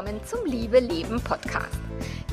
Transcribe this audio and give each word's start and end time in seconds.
willkommen 0.00 0.24
zum 0.24 0.46
Liebe 0.46 0.78
Leben 0.78 1.20
Podcast. 1.20 1.78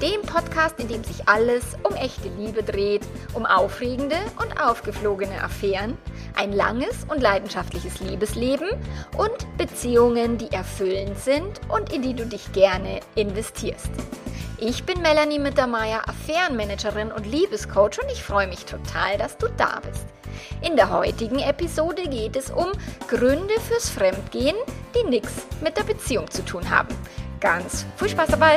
Dem 0.01 0.21
Podcast, 0.21 0.79
in 0.79 0.87
dem 0.87 1.03
sich 1.03 1.27
alles 1.27 1.75
um 1.83 1.93
echte 1.95 2.29
Liebe 2.29 2.63
dreht, 2.63 3.01
um 3.33 3.45
aufregende 3.45 4.15
und 4.41 4.61
aufgeflogene 4.61 5.43
Affären, 5.43 5.97
ein 6.35 6.53
langes 6.53 7.03
und 7.09 7.21
leidenschaftliches 7.21 7.99
Liebesleben 7.99 8.69
und 9.17 9.57
Beziehungen, 9.57 10.37
die 10.37 10.49
erfüllend 10.49 11.19
sind 11.19 11.59
und 11.67 11.91
in 11.91 12.03
die 12.03 12.13
du 12.13 12.25
dich 12.25 12.53
gerne 12.53 13.01
investierst. 13.15 13.91
Ich 14.59 14.85
bin 14.85 15.01
Melanie 15.01 15.39
Mittermeier, 15.39 16.07
Affärenmanagerin 16.07 17.11
und 17.11 17.25
Liebescoach 17.25 17.99
und 18.01 18.09
ich 18.09 18.23
freue 18.23 18.47
mich 18.47 18.63
total, 18.63 19.17
dass 19.17 19.37
du 19.37 19.47
da 19.57 19.81
bist. 19.85 20.05
In 20.61 20.77
der 20.77 20.89
heutigen 20.89 21.39
Episode 21.39 22.03
geht 22.03 22.37
es 22.37 22.49
um 22.49 22.67
Gründe 23.09 23.59
fürs 23.67 23.89
Fremdgehen, 23.89 24.55
die 24.95 25.09
nichts 25.09 25.33
mit 25.61 25.75
der 25.75 25.83
Beziehung 25.83 26.31
zu 26.31 26.45
tun 26.45 26.69
haben. 26.69 26.95
Ganz 27.39 27.85
viel 27.97 28.09
Spaß 28.09 28.29
dabei! 28.29 28.55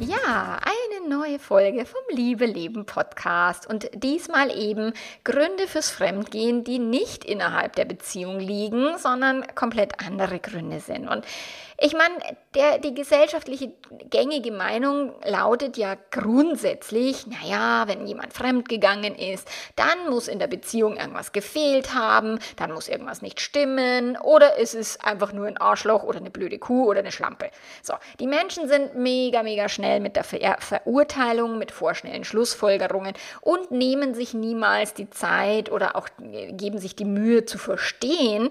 Ja, 0.00 0.58
eine 0.62 1.08
neue 1.10 1.38
Folge 1.38 1.84
vom 1.84 2.00
Liebe 2.10 2.46
Leben 2.46 2.86
Podcast 2.86 3.66
und 3.66 3.90
diesmal 3.92 4.50
eben 4.56 4.94
Gründe 5.24 5.66
fürs 5.66 5.90
Fremdgehen, 5.90 6.64
die 6.64 6.78
nicht 6.78 7.24
innerhalb 7.24 7.76
der 7.76 7.84
Beziehung 7.84 8.40
liegen, 8.40 8.96
sondern 8.96 9.44
komplett 9.54 10.00
andere 10.00 10.38
Gründe 10.38 10.80
sind. 10.80 11.06
Und 11.06 11.26
ich 11.80 11.94
meine, 11.94 12.14
die 12.82 12.92
gesellschaftliche 12.92 13.70
gängige 14.10 14.50
Meinung 14.50 15.14
lautet 15.24 15.76
ja 15.76 15.96
grundsätzlich, 16.10 17.28
naja, 17.28 17.84
wenn 17.86 18.04
jemand 18.04 18.32
fremdgegangen 18.32 19.14
ist, 19.14 19.48
dann 19.76 20.10
muss 20.10 20.26
in 20.26 20.40
der 20.40 20.48
Beziehung 20.48 20.96
irgendwas 20.96 21.30
gefehlt 21.30 21.94
haben, 21.94 22.40
dann 22.56 22.72
muss 22.72 22.88
irgendwas 22.88 23.22
nicht 23.22 23.40
stimmen 23.40 24.16
oder 24.16 24.56
ist 24.56 24.74
es 24.74 24.98
einfach 24.98 25.32
nur 25.32 25.46
ein 25.46 25.56
Arschloch 25.56 26.02
oder 26.02 26.18
eine 26.18 26.30
blöde 26.30 26.58
Kuh 26.58 26.88
oder 26.88 26.98
eine 26.98 27.12
Schlampe. 27.12 27.48
So, 27.82 27.94
die 28.18 28.26
Menschen 28.26 28.68
sind 28.68 28.96
mega, 28.96 29.44
mega 29.44 29.68
schnell 29.68 30.00
mit 30.00 30.16
der 30.16 30.24
Ver 30.24 30.56
Verurteilung, 30.58 31.58
mit 31.58 31.70
vorschnellen 31.70 32.24
Schlussfolgerungen 32.24 33.14
und 33.40 33.70
nehmen 33.70 34.14
sich 34.14 34.34
niemals 34.34 34.94
die 34.94 35.10
Zeit 35.10 35.70
oder 35.70 35.94
auch 35.94 36.08
geben 36.18 36.78
sich 36.78 36.96
die 36.96 37.04
Mühe 37.04 37.44
zu 37.44 37.56
verstehen, 37.56 38.48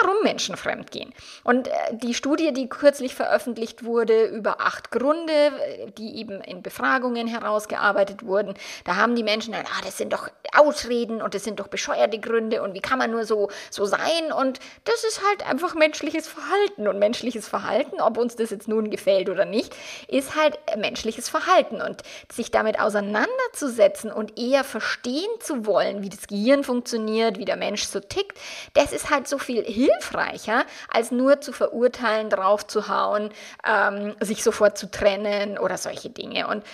warum 0.00 0.22
Menschen 0.22 0.56
fremdgehen. 0.56 1.12
Und 1.44 1.68
äh, 1.68 1.72
die 1.92 2.14
Studie, 2.14 2.52
die 2.54 2.69
kürzlich 2.70 3.14
veröffentlicht 3.14 3.84
wurde 3.84 4.24
über 4.26 4.60
acht 4.60 4.90
Gründe, 4.90 5.52
die 5.98 6.16
eben 6.16 6.40
in 6.40 6.62
Befragungen 6.62 7.26
herausgearbeitet 7.26 8.24
wurden. 8.24 8.54
Da 8.84 8.96
haben 8.96 9.14
die 9.14 9.22
Menschen 9.22 9.52
dann, 9.52 9.66
ah, 9.66 9.82
das 9.84 9.98
sind 9.98 10.12
doch 10.12 10.28
Ausreden 10.56 11.22
und 11.22 11.34
das 11.34 11.44
sind 11.44 11.60
doch 11.60 11.68
bescheuerte 11.68 12.18
Gründe 12.18 12.62
und 12.62 12.74
wie 12.74 12.80
kann 12.80 12.98
man 12.98 13.10
nur 13.10 13.24
so, 13.24 13.50
so 13.70 13.84
sein? 13.84 14.32
Und 14.36 14.58
das 14.84 15.04
ist 15.04 15.22
halt 15.26 15.48
einfach 15.48 15.74
menschliches 15.74 16.26
Verhalten. 16.26 16.88
Und 16.88 16.98
menschliches 16.98 17.48
Verhalten, 17.48 18.00
ob 18.00 18.16
uns 18.16 18.36
das 18.36 18.50
jetzt 18.50 18.68
nun 18.68 18.90
gefällt 18.90 19.28
oder 19.28 19.44
nicht, 19.44 19.74
ist 20.08 20.36
halt 20.36 20.58
menschliches 20.76 21.28
Verhalten. 21.28 21.80
Und 21.80 22.02
sich 22.32 22.50
damit 22.50 22.80
auseinanderzusetzen 22.80 24.10
und 24.12 24.38
eher 24.38 24.64
verstehen 24.64 25.30
zu 25.40 25.66
wollen, 25.66 26.02
wie 26.02 26.08
das 26.08 26.26
Gehirn 26.26 26.64
funktioniert, 26.64 27.38
wie 27.38 27.44
der 27.44 27.56
Mensch 27.56 27.84
so 27.84 28.00
tickt, 28.00 28.38
das 28.74 28.92
ist 28.92 29.10
halt 29.10 29.28
so 29.28 29.38
viel 29.38 29.64
hilfreicher, 29.64 30.64
als 30.92 31.10
nur 31.10 31.40
zu 31.40 31.52
verurteilen 31.52 32.30
drauf 32.30 32.59
draufzuhauen, 32.60 33.30
ähm, 33.66 34.14
sich 34.20 34.42
sofort 34.42 34.78
zu 34.78 34.90
trennen 34.90 35.58
oder 35.58 35.76
solche 35.76 36.10
Dinge. 36.10 36.46
Und 36.46 36.64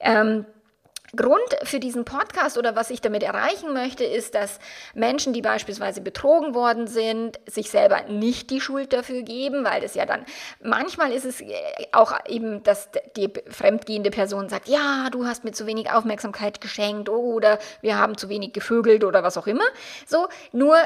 ähm, 0.00 0.46
Grund 1.14 1.40
für 1.62 1.78
diesen 1.78 2.04
Podcast 2.04 2.58
oder 2.58 2.74
was 2.74 2.90
ich 2.90 3.00
damit 3.00 3.22
erreichen 3.22 3.72
möchte, 3.72 4.04
ist, 4.04 4.34
dass 4.34 4.58
Menschen, 4.92 5.32
die 5.32 5.40
beispielsweise 5.40 6.00
betrogen 6.00 6.54
worden 6.54 6.88
sind, 6.88 7.38
sich 7.46 7.70
selber 7.70 8.02
nicht 8.02 8.50
die 8.50 8.60
Schuld 8.60 8.92
dafür 8.92 9.22
geben, 9.22 9.64
weil 9.64 9.80
das 9.80 9.94
ja 9.94 10.04
dann, 10.04 10.26
manchmal 10.60 11.12
ist 11.12 11.24
es 11.24 11.42
auch 11.92 12.12
eben, 12.26 12.62
dass 12.64 12.90
die 13.16 13.32
fremdgehende 13.48 14.10
Person 14.10 14.48
sagt, 14.48 14.68
ja, 14.68 15.08
du 15.10 15.26
hast 15.26 15.44
mir 15.44 15.52
zu 15.52 15.66
wenig 15.66 15.90
Aufmerksamkeit 15.90 16.60
geschenkt 16.60 17.08
oder 17.08 17.60
wir 17.80 17.96
haben 17.98 18.18
zu 18.18 18.28
wenig 18.28 18.52
gevögelt 18.52 19.04
oder 19.04 19.22
was 19.22 19.38
auch 19.38 19.46
immer. 19.46 19.64
So, 20.06 20.26
nur 20.52 20.76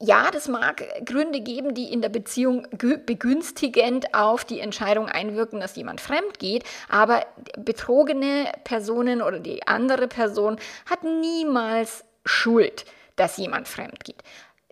ja, 0.00 0.30
das 0.30 0.48
mag 0.48 0.84
Gründe 1.04 1.40
geben, 1.40 1.74
die 1.74 1.92
in 1.92 2.02
der 2.02 2.08
Beziehung 2.08 2.66
begünstigend 2.70 4.14
auf 4.14 4.44
die 4.44 4.60
Entscheidung 4.60 5.08
einwirken, 5.08 5.60
dass 5.60 5.76
jemand 5.76 6.00
fremd 6.00 6.38
geht, 6.38 6.64
aber 6.88 7.24
betrogene 7.56 8.52
Personen 8.64 9.22
oder 9.22 9.38
die 9.38 9.66
andere 9.66 10.08
Person 10.08 10.58
hat 10.88 11.02
niemals 11.02 12.04
Schuld, 12.24 12.84
dass 13.16 13.36
jemand 13.36 13.68
fremd 13.68 14.04
geht. 14.04 14.22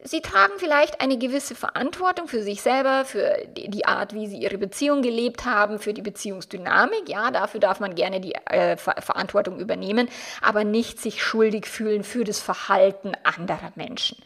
Sie 0.06 0.20
tragen 0.20 0.52
vielleicht 0.58 1.00
eine 1.00 1.16
gewisse 1.16 1.54
Verantwortung 1.54 2.28
für 2.28 2.42
sich 2.42 2.60
selber, 2.60 3.06
für 3.06 3.38
die 3.48 3.86
Art, 3.86 4.12
wie 4.12 4.26
sie 4.26 4.36
ihre 4.36 4.58
Beziehung 4.58 5.00
gelebt 5.00 5.46
haben, 5.46 5.78
für 5.78 5.94
die 5.94 6.02
Beziehungsdynamik. 6.02 7.08
Ja, 7.08 7.30
dafür 7.30 7.58
darf 7.58 7.80
man 7.80 7.94
gerne 7.94 8.20
die 8.20 8.34
äh, 8.34 8.76
Ver 8.76 9.00
Verantwortung 9.00 9.58
übernehmen, 9.58 10.10
aber 10.42 10.62
nicht 10.62 11.00
sich 11.00 11.22
schuldig 11.22 11.66
fühlen 11.66 12.04
für 12.04 12.24
das 12.24 12.40
Verhalten 12.40 13.12
anderer 13.22 13.72
Menschen. 13.76 14.18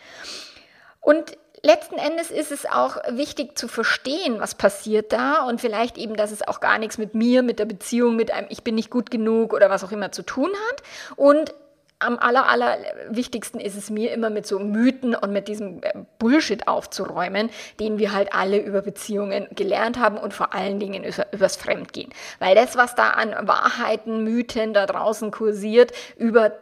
Und 1.09 1.39
letzten 1.63 1.95
Endes 1.95 2.31
ist 2.31 2.53
es 2.53 2.67
auch 2.67 2.99
wichtig 3.09 3.57
zu 3.57 3.67
verstehen, 3.67 4.41
was 4.41 4.55
passiert 4.55 5.11
da 5.11 5.43
und 5.45 5.59
vielleicht 5.59 5.97
eben, 5.97 6.17
dass 6.17 6.33
es 6.33 6.47
auch 6.47 6.61
gar 6.61 6.77
nichts 6.77 6.99
mit 6.99 7.15
mir, 7.15 7.43
mit 7.43 7.59
der 7.59 7.65
Beziehung, 7.65 8.15
mit 8.15 8.31
einem 8.31 8.49
Ich 8.51 8.63
bin 8.63 8.75
nicht 8.75 8.91
gut 8.91 9.11
genug 9.11 9.55
oder 9.55 9.71
was 9.71 9.83
auch 9.85 9.91
immer 9.91 10.13
zu 10.13 10.23
tun 10.23 10.51
hat. 10.69 10.83
Und 11.17 11.55
am 12.01 12.17
aller, 12.19 12.49
aller 12.49 12.79
wichtigsten 13.11 13.59
ist 13.59 13.77
es 13.77 13.91
mir 13.91 14.13
immer 14.13 14.31
mit 14.31 14.47
so 14.47 14.61
Mythen 14.61 15.17
und 15.17 15.33
mit 15.33 15.49
diesem 15.49 15.83
äh, 15.83 15.93
Bullshit 16.19 16.69
aufzuräumen, 16.69 17.51
den 17.81 17.99
wir 17.99 18.13
halt 18.13 18.33
alle 18.33 18.59
über 18.59 18.83
Beziehungen 18.83 19.49
gelernt 19.57 19.99
haben 19.99 20.17
und 20.17 20.33
vor 20.33 20.55
allen 20.55 20.79
Dingen 20.79 21.03
über, 21.03 21.27
übers 21.33 21.57
Fremdgehen. 21.57 22.11
Weil 22.39 22.55
das, 22.55 22.77
was 22.77 22.95
da 22.95 23.11
an 23.11 23.35
Wahrheiten, 23.49 24.23
Mythen 24.23 24.75
da 24.75 24.87
draußen 24.87 25.33
kursiert 25.33 25.93
über 26.17 26.53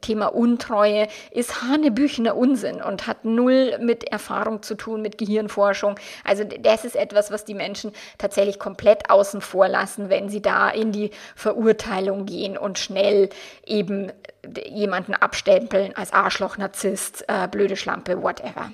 Thema 0.00 0.28
Untreue, 0.28 1.08
ist 1.32 1.62
hanebüchener 1.62 2.36
Unsinn 2.36 2.80
und 2.80 3.08
hat 3.08 3.24
null 3.24 3.78
mit 3.80 4.04
Erfahrung 4.04 4.62
zu 4.62 4.76
tun, 4.76 5.02
mit 5.02 5.18
Gehirnforschung. 5.18 5.98
Also 6.22 6.44
das 6.44 6.84
ist 6.84 6.94
etwas, 6.94 7.32
was 7.32 7.44
die 7.44 7.54
Menschen 7.54 7.92
tatsächlich 8.18 8.60
komplett 8.60 9.10
außen 9.10 9.40
vor 9.40 9.66
lassen, 9.66 10.08
wenn 10.08 10.28
sie 10.28 10.40
da 10.40 10.70
in 10.70 10.92
die 10.92 11.10
Verurteilung 11.34 12.26
gehen 12.26 12.56
und 12.56 12.78
schnell 12.78 13.28
eben 13.66 14.12
jemanden 14.68 15.14
abstempeln 15.14 15.96
als 15.96 16.12
Arschloch, 16.12 16.56
Narzisst, 16.56 17.24
äh, 17.28 17.48
blöde 17.48 17.76
Schlampe, 17.76 18.22
whatever. 18.22 18.70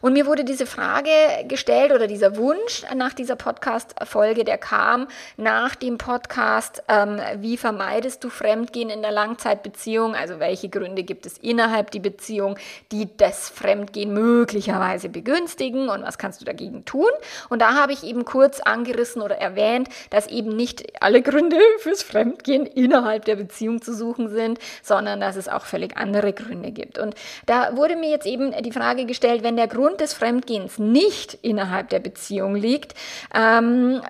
Und 0.00 0.12
mir 0.12 0.26
wurde 0.26 0.44
diese 0.44 0.66
Frage 0.66 1.10
gestellt 1.48 1.92
oder 1.92 2.06
dieser 2.06 2.36
Wunsch 2.36 2.82
nach 2.94 3.12
dieser 3.12 3.36
Podcast-Folge, 3.36 4.44
der 4.44 4.58
kam 4.58 5.08
nach 5.36 5.74
dem 5.74 5.98
Podcast, 5.98 6.82
ähm, 6.88 7.20
wie 7.36 7.56
vermeidest 7.56 8.24
du 8.24 8.30
Fremdgehen 8.30 8.90
in 8.90 9.02
der 9.02 9.12
Langzeitbeziehung? 9.12 10.14
Also 10.14 10.38
welche 10.40 10.68
Gründe 10.68 11.02
gibt 11.02 11.26
es 11.26 11.38
innerhalb 11.38 11.90
die 11.90 12.00
Beziehung, 12.00 12.56
die 12.90 13.08
das 13.16 13.48
Fremdgehen 13.48 14.12
möglicherweise 14.12 15.08
begünstigen 15.08 15.88
und 15.88 16.02
was 16.02 16.18
kannst 16.18 16.40
du 16.40 16.44
dagegen 16.44 16.84
tun? 16.84 17.10
Und 17.48 17.62
da 17.62 17.74
habe 17.74 17.92
ich 17.92 18.04
eben 18.04 18.24
kurz 18.24 18.60
angerissen 18.60 19.22
oder 19.22 19.36
erwähnt, 19.36 19.88
dass 20.10 20.26
eben 20.26 20.56
nicht 20.56 21.02
alle 21.02 21.22
Gründe 21.22 21.56
fürs 21.78 22.02
Fremdgehen 22.02 22.66
innerhalb 22.66 23.24
der 23.24 23.36
Beziehung 23.36 23.82
zu 23.82 23.94
suchen 23.94 24.28
sind, 24.28 24.58
sondern 24.82 25.20
dass 25.20 25.36
es 25.36 25.48
auch 25.48 25.64
völlig 25.64 25.96
andere 25.96 26.32
Gründe 26.32 26.70
gibt. 26.70 26.98
Und 26.98 27.14
da 27.46 27.76
wurde 27.76 27.96
mir 27.96 28.10
jetzt 28.10 28.26
eben 28.26 28.52
die 28.62 28.72
Frage 28.72 29.06
gestellt, 29.06 29.42
wenn 29.42 29.56
der 29.56 29.61
der 29.62 29.68
Grund 29.68 30.00
des 30.00 30.12
Fremdgehens 30.12 30.80
nicht 30.80 31.34
innerhalb 31.34 31.88
der 31.90 32.00
Beziehung 32.00 32.56
liegt, 32.56 32.94
ähm, 33.32 34.02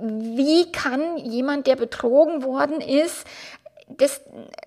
wie 0.00 0.72
kann 0.72 1.18
jemand, 1.18 1.66
der 1.66 1.76
betrogen 1.76 2.42
worden 2.42 2.80
ist, 2.80 3.26
das 3.96 4.20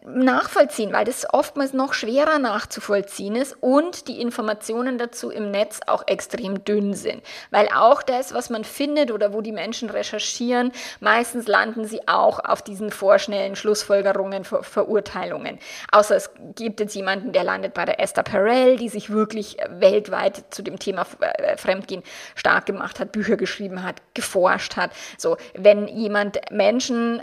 nachvollziehen, 0.04 0.94
weil 0.94 1.06
das 1.06 1.32
oftmals 1.32 1.74
noch 1.74 1.94
schwerer 1.94 2.40
nachzuvollziehen 2.40 3.36
ist 3.36 3.56
und 3.62 4.08
die 4.08 4.20
Informationen 4.20 4.98
dazu 4.98 5.30
im 5.30 5.52
Netz 5.52 5.80
auch 5.86 6.04
extrem 6.08 6.64
dünn 6.64 6.94
sind. 6.94 7.22
Weil 7.52 7.68
auch 7.70 8.02
das, 8.02 8.34
was 8.34 8.50
man 8.50 8.64
findet 8.64 9.12
oder 9.12 9.34
wo 9.34 9.42
die 9.42 9.52
Menschen 9.52 9.90
recherchieren, 9.90 10.72
meistens 11.00 11.48
landen 11.48 11.86
sie 11.86 12.08
auch 12.08 12.40
auf 12.40 12.62
diesen 12.62 12.90
vorschnellen 12.90 13.56
Schlussfolgerungen, 13.56 14.44
Ver 14.44 14.64
Verurteilungen. 14.64 15.60
Außer 15.92 16.16
es 16.16 16.32
gibt 16.56 16.80
jetzt 16.80 16.96
jemanden, 16.96 17.34
der 17.34 17.44
landet 17.44 17.74
bei 17.74 17.86
der 17.86 18.00
Esther 18.00 18.24
Perel, 18.24 18.78
die 18.78 18.90
sich 18.90 19.10
wirklich 19.10 19.58
weltweit 19.70 20.46
zu 20.50 20.62
dem 20.64 20.80
Thema 20.80 21.06
äh, 21.20 21.58
Fremdgehen 21.58 22.04
stark 22.36 22.66
gemacht 22.66 23.00
hat, 23.00 23.12
Bücher 23.12 23.38
geschrieben 23.38 23.84
hat, 23.84 24.02
geforscht 24.14 24.78
hat. 24.78 24.92
So, 25.18 25.38
wenn 25.54 25.88
jemand 25.88 26.40
Menschen 26.52 27.22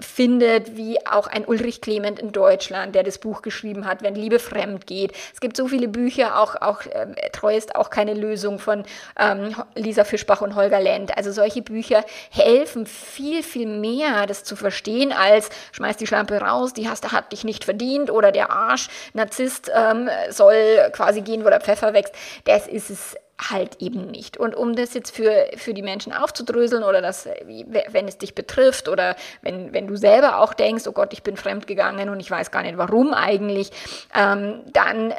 findet, 0.00 0.76
wie 0.76 1.04
auch 1.06 1.26
ein 1.26 1.44
Ulrich 1.44 1.80
Clement 1.80 2.18
in 2.18 2.32
Deutschland, 2.32 2.94
der 2.94 3.02
das 3.02 3.18
Buch 3.18 3.42
geschrieben 3.42 3.86
hat, 3.86 4.02
wenn 4.02 4.14
Liebe 4.14 4.38
fremd 4.38 4.86
geht. 4.86 5.12
Es 5.32 5.40
gibt 5.40 5.56
so 5.56 5.68
viele 5.68 5.88
Bücher, 5.88 6.40
auch, 6.40 6.56
auch 6.56 6.82
äh, 6.86 7.06
Treu 7.32 7.56
ist 7.56 7.74
auch 7.74 7.90
keine 7.90 8.14
Lösung 8.14 8.58
von 8.58 8.84
ähm, 9.18 9.54
Lisa 9.74 10.04
Fischbach 10.04 10.40
und 10.40 10.54
Holger 10.54 10.80
Lent. 10.80 11.16
Also 11.16 11.32
solche 11.32 11.62
Bücher 11.62 12.04
helfen 12.30 12.86
viel, 12.86 13.42
viel 13.42 13.66
mehr, 13.66 14.26
das 14.26 14.44
zu 14.44 14.56
verstehen, 14.56 15.12
als 15.12 15.50
schmeiß 15.72 15.96
die 15.96 16.06
Schlampe 16.06 16.40
raus, 16.40 16.72
die 16.72 16.88
hast, 16.88 17.10
hat 17.12 17.32
dich 17.32 17.44
nicht 17.44 17.64
verdient 17.64 18.10
oder 18.10 18.32
der 18.32 18.50
Arsch, 18.50 18.88
Narzisst 19.14 19.70
ähm, 19.74 20.08
soll 20.30 20.90
quasi 20.92 21.22
gehen, 21.22 21.44
wo 21.44 21.48
der 21.48 21.60
Pfeffer 21.60 21.92
wächst. 21.94 22.14
Das 22.44 22.66
ist 22.66 22.90
es 22.90 23.16
halt 23.40 23.80
eben 23.80 24.10
nicht. 24.10 24.36
Und 24.36 24.54
um 24.54 24.74
das 24.74 24.94
jetzt 24.94 25.14
für, 25.14 25.46
für 25.56 25.74
die 25.74 25.82
Menschen 25.82 26.12
aufzudröseln 26.12 26.82
oder 26.82 27.00
das, 27.00 27.28
wenn 27.46 28.08
es 28.08 28.18
dich 28.18 28.34
betrifft 28.34 28.88
oder 28.88 29.16
wenn, 29.42 29.72
wenn 29.72 29.86
du 29.86 29.96
selber 29.96 30.40
auch 30.40 30.54
denkst, 30.54 30.86
oh 30.86 30.92
Gott, 30.92 31.12
ich 31.12 31.22
bin 31.22 31.36
fremdgegangen 31.36 32.08
und 32.08 32.20
ich 32.20 32.30
weiß 32.30 32.50
gar 32.50 32.62
nicht 32.62 32.78
warum 32.78 33.14
eigentlich, 33.14 33.70
ähm, 34.14 34.62
dann 34.72 35.14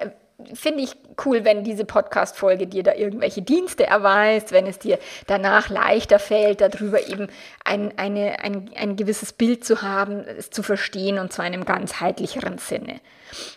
finde 0.53 0.83
ich 0.83 0.95
cool, 1.25 1.44
wenn 1.44 1.63
diese 1.63 1.86
Podcast-Folge 1.86 2.68
dir 2.68 2.83
da 2.83 2.94
irgendwelche 2.94 3.41
Dienste 3.41 3.86
erweist, 3.86 4.51
wenn 4.51 4.68
es 4.68 4.80
dir 4.80 5.00
danach 5.27 5.69
leichter 5.69 6.19
fällt, 6.19 6.62
darüber 6.62 7.07
eben 7.07 7.27
ein, 7.63 7.97
eine, 7.97 8.39
ein, 8.41 8.71
ein 8.75 8.95
gewisses 8.95 9.33
Bild 9.33 9.65
zu 9.65 9.81
haben, 9.81 10.24
es 10.38 10.50
zu 10.50 10.63
verstehen 10.63 11.19
und 11.19 11.33
zwar 11.33 11.45
in 11.45 11.53
einem 11.53 11.65
ganzheitlicheren 11.65 12.57
Sinne. 12.57 13.00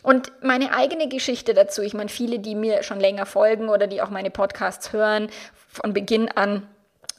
Und 0.02 0.32
meine 0.43 0.75
eigene 0.75 1.08
Geschichte 1.08 1.55
dazu, 1.55 1.82
ich 1.82 1.94
meine, 1.94 2.08
viele, 2.08 2.38
die 2.38 2.55
mir 2.55 2.82
schon 2.82 3.00
länger 3.00 3.26
folgen 3.26 3.69
oder 3.69 3.87
die 3.87 4.02
auch 4.02 4.11
meine 4.11 4.31
Podcasts 4.31 4.93
hören, 4.93 5.28
von 5.69 5.94
Beginn 5.94 6.28
an, 6.28 6.67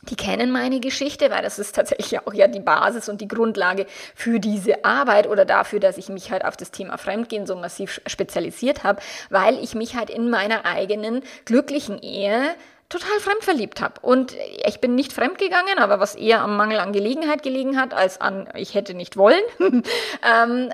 die 0.10 0.16
kennen 0.16 0.52
meine 0.52 0.80
Geschichte, 0.80 1.32
weil 1.32 1.42
das 1.44 1.60
ist 1.60 1.76
tatsächlich 1.76 2.20
auch 2.26 2.34
ja 2.34 2.48
die 2.48 2.60
Basis 2.60 3.10
und 3.10 3.22
die 3.22 3.28
Grundlage 3.28 3.86
für 4.16 4.40
diese 4.40 4.84
Arbeit 4.84 5.28
oder 5.28 5.46
dafür, 5.46 5.80
dass 5.80 5.98
ich 5.98 6.10
mich 6.10 6.32
halt 6.32 6.46
auf 6.46 6.58
das 6.58 6.72
Thema 6.72 6.98
Fremdgehen 6.98 7.46
so 7.46 7.56
massiv 7.56 8.02
spezialisiert 8.06 8.84
habe, 8.84 9.02
weil 9.30 9.58
ich 9.64 9.76
mich 9.76 9.96
halt 9.96 10.10
in 10.10 10.30
meiner 10.30 10.66
eigenen 10.66 11.24
glücklichen 11.46 12.00
Ehe 12.00 12.56
total 12.90 13.20
fremdverliebt 13.20 13.82
habe. 13.82 13.96
Und 14.02 14.36
ich 14.68 14.80
bin 14.80 14.96
nicht 14.96 15.14
fremdgegangen, 15.14 15.80
aber 15.80 16.00
was 16.00 16.16
eher 16.16 16.42
am 16.42 16.58
Mangel 16.58 16.80
an 16.80 16.94
Gelegenheit 16.94 17.42
gelegen 17.42 17.80
hat, 17.80 17.94
als 17.94 18.22
an 18.22 18.48
ich 18.56 18.76
hätte 18.76 18.94
nicht 18.94 19.18
wollen. 19.18 19.42
ähm, 19.60 20.70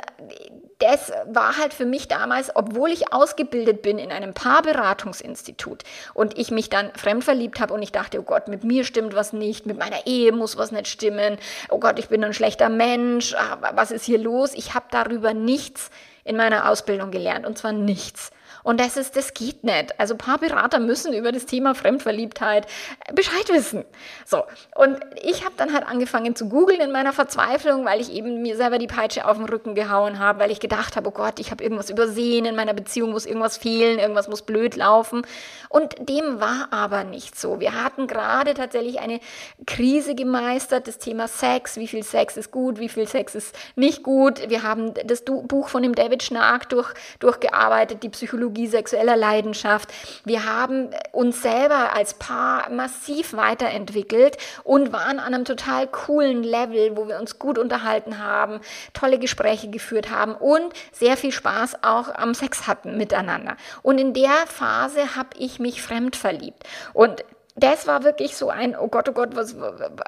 das 0.80 1.12
war 1.28 1.58
halt 1.58 1.74
für 1.74 1.86
mich 1.86 2.08
damals, 2.08 2.56
obwohl 2.56 2.90
ich 2.90 3.12
ausgebildet 3.14 3.82
bin 3.82 4.00
in 4.00 4.12
einem 4.12 4.34
Paarberatungsinstitut 4.34 5.84
und 6.14 6.38
ich 6.38 6.52
mich 6.52 6.70
dann 6.70 6.92
fremdverliebt 6.96 7.60
habe 7.60 7.74
und 7.74 7.82
ich 7.82 7.92
dachte, 7.92 8.20
oh 8.20 8.24
Gott, 8.24 8.48
mit 8.48 8.64
mir 8.64 8.86
stimmt 8.86 9.14
was 9.14 9.34
nicht, 9.34 9.66
mit 9.66 9.78
meiner 9.78 10.08
Ehe 10.08 10.32
muss 10.32 10.58
was 10.58 10.72
nicht 10.72 10.88
stimmen, 10.88 11.38
oh 11.70 11.80
Gott, 11.80 12.00
ich 12.00 12.08
bin 12.08 12.24
ein 12.24 12.34
schlechter 12.34 12.70
Mensch, 12.70 13.36
ah, 13.36 13.58
was 13.74 13.92
ist 13.92 14.06
hier 14.06 14.20
los? 14.20 14.54
Ich 14.54 14.74
habe 14.74 14.86
darüber 14.90 15.34
nichts 15.34 15.90
in 16.24 16.38
meiner 16.38 16.70
Ausbildung 16.70 17.12
gelernt 17.12 17.46
und 17.46 17.58
zwar 17.58 17.74
nichts. 17.74 18.32
Und 18.70 18.80
das 18.80 18.98
ist, 18.98 19.16
das 19.16 19.34
geht 19.34 19.64
nicht. 19.64 20.00
Also 20.00 20.16
Paarberater 20.16 20.78
müssen 20.78 21.12
über 21.12 21.32
das 21.32 21.48
Thema 21.48 21.74
Fremdverliebtheit 21.74 22.68
Bescheid 23.16 23.50
wissen. 23.52 23.84
So. 24.28 24.44
Und 24.76 25.00
ich 25.24 25.44
habe 25.44 25.56
dann 25.58 25.74
halt 25.74 25.88
angefangen 25.88 26.36
zu 26.36 26.50
googeln 26.50 26.80
in 26.80 26.92
meiner 26.92 27.12
Verzweiflung, 27.12 27.84
weil 27.84 28.00
ich 28.00 28.12
eben 28.12 28.44
mir 28.44 28.56
selber 28.58 28.78
die 28.78 28.86
Peitsche 28.86 29.28
auf 29.28 29.38
den 29.38 29.48
Rücken 29.48 29.74
gehauen 29.74 30.20
habe, 30.20 30.38
weil 30.38 30.52
ich 30.52 30.60
gedacht 30.60 30.96
habe, 30.96 31.10
oh 31.10 31.12
Gott, 31.12 31.40
ich 31.40 31.50
habe 31.50 31.64
irgendwas 31.64 31.90
übersehen 31.90 32.46
in 32.46 32.56
meiner 32.56 32.76
Beziehung, 32.76 33.10
muss 33.10 33.26
irgendwas 33.26 33.58
fehlen, 33.58 33.98
irgendwas 33.98 34.28
muss 34.28 34.44
blöd 34.44 34.76
laufen. 34.76 35.24
Und 35.70 35.96
dem 36.08 36.40
war 36.40 36.68
aber 36.70 37.04
nicht 37.04 37.40
so. 37.40 37.60
Wir 37.60 37.74
hatten 37.84 38.06
gerade 38.06 38.54
tatsächlich 38.54 39.00
eine 39.00 39.20
Krise 39.66 40.14
gemeistert, 40.14 40.88
das 40.88 41.00
Thema 41.00 41.28
Sex, 41.28 41.78
wie 41.78 41.88
viel 41.88 42.04
Sex 42.04 42.38
ist 42.38 42.52
gut, 42.52 42.80
wie 42.80 42.90
viel 42.90 43.08
Sex 43.08 43.34
ist 43.34 43.58
nicht 43.76 44.04
gut. 44.04 44.48
Wir 44.48 44.62
haben 44.62 44.94
das 45.06 45.24
Buch 45.26 45.70
von 45.70 45.82
dem 45.82 45.96
David 45.96 46.22
Schnark 46.22 46.70
durch, 46.70 46.94
durchgearbeitet, 47.20 48.04
die 48.04 48.10
Psychologie 48.10 48.59
Psychologie 48.60 48.68
sexueller 48.68 49.16
Leidenschaft. 49.16 49.94
Wir 50.26 50.46
haben 50.46 50.90
uns 51.12 51.42
selber 51.42 51.94
als 51.94 52.14
Paar 52.16 52.70
massiv 52.70 53.34
weiterentwickelt 53.34 54.38
und 54.64 54.92
waren 54.92 55.20
an 55.20 55.34
einem 55.34 55.46
total 55.46 55.88
coolen 55.88 56.44
Level, 56.44 56.98
wo 56.98 57.08
wir 57.08 57.20
uns 57.20 57.40
gut 57.40 57.58
unterhalten 57.58 58.20
haben, 58.20 58.60
tolle 58.94 59.20
Gespräche 59.20 59.70
geführt 59.70 60.10
haben 60.10 60.36
und 60.36 60.74
sehr 60.92 61.18
viel 61.18 61.32
Spaß 61.32 61.84
auch 61.84 62.14
am 62.14 62.34
Sex 62.34 62.68
hatten 62.68 62.98
miteinander. 62.98 63.56
Und 63.82 63.98
in 63.98 64.14
der 64.14 64.46
Phase 64.48 65.16
habe 65.16 65.30
ich 65.38 65.60
mich 65.60 65.82
fremd 65.82 66.16
verliebt. 66.16 66.64
Und 66.94 67.24
das 67.64 67.88
war 67.88 68.04
wirklich 68.04 68.36
so 68.36 68.50
ein, 68.50 68.76
oh 68.78 68.88
Gott, 68.88 69.10
oh 69.10 69.14
Gott, 69.14 69.36
was, 69.36 69.56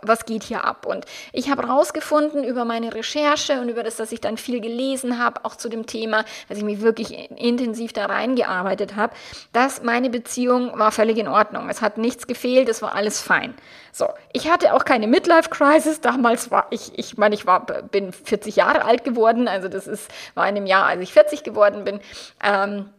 was 0.01 0.25
geht 0.25 0.43
hier 0.43 0.63
ab? 0.63 0.85
Und 0.85 1.05
ich 1.33 1.49
habe 1.49 1.67
herausgefunden 1.67 2.43
über 2.43 2.65
meine 2.65 2.93
Recherche 2.93 3.61
und 3.61 3.69
über 3.69 3.83
das, 3.83 3.95
dass 3.95 4.11
ich 4.11 4.21
dann 4.21 4.37
viel 4.37 4.61
gelesen 4.61 5.23
habe, 5.23 5.45
auch 5.45 5.55
zu 5.55 5.69
dem 5.69 5.85
Thema, 5.85 6.25
dass 6.49 6.57
ich 6.57 6.63
mich 6.63 6.81
wirklich 6.81 7.31
intensiv 7.31 7.93
da 7.93 8.05
reingearbeitet 8.05 8.95
habe, 8.95 9.13
dass 9.53 9.83
meine 9.83 10.09
Beziehung 10.09 10.77
war 10.77 10.91
völlig 10.91 11.17
in 11.17 11.27
Ordnung. 11.27 11.69
Es 11.69 11.81
hat 11.81 11.97
nichts 11.97 12.27
gefehlt, 12.27 12.69
es 12.69 12.81
war 12.81 12.95
alles 12.95 13.21
fein. 13.21 13.53
So, 13.91 14.07
ich 14.31 14.49
hatte 14.49 14.73
auch 14.73 14.85
keine 14.85 15.07
Midlife-Crisis. 15.07 16.01
Damals 16.01 16.51
war 16.51 16.67
ich, 16.69 16.97
ich 16.97 17.17
meine, 17.17 17.35
ich 17.35 17.45
war, 17.45 17.65
bin 17.65 18.13
40 18.13 18.55
Jahre 18.55 18.85
alt 18.85 19.03
geworden, 19.03 19.47
also 19.47 19.67
das 19.67 19.87
ist, 19.87 20.09
war 20.33 20.47
in 20.47 20.55
einem 20.55 20.65
Jahr, 20.65 20.85
als 20.85 21.01
ich 21.01 21.13
40 21.13 21.43
geworden 21.43 21.83
bin. 21.83 21.99
Ähm, 22.43 22.89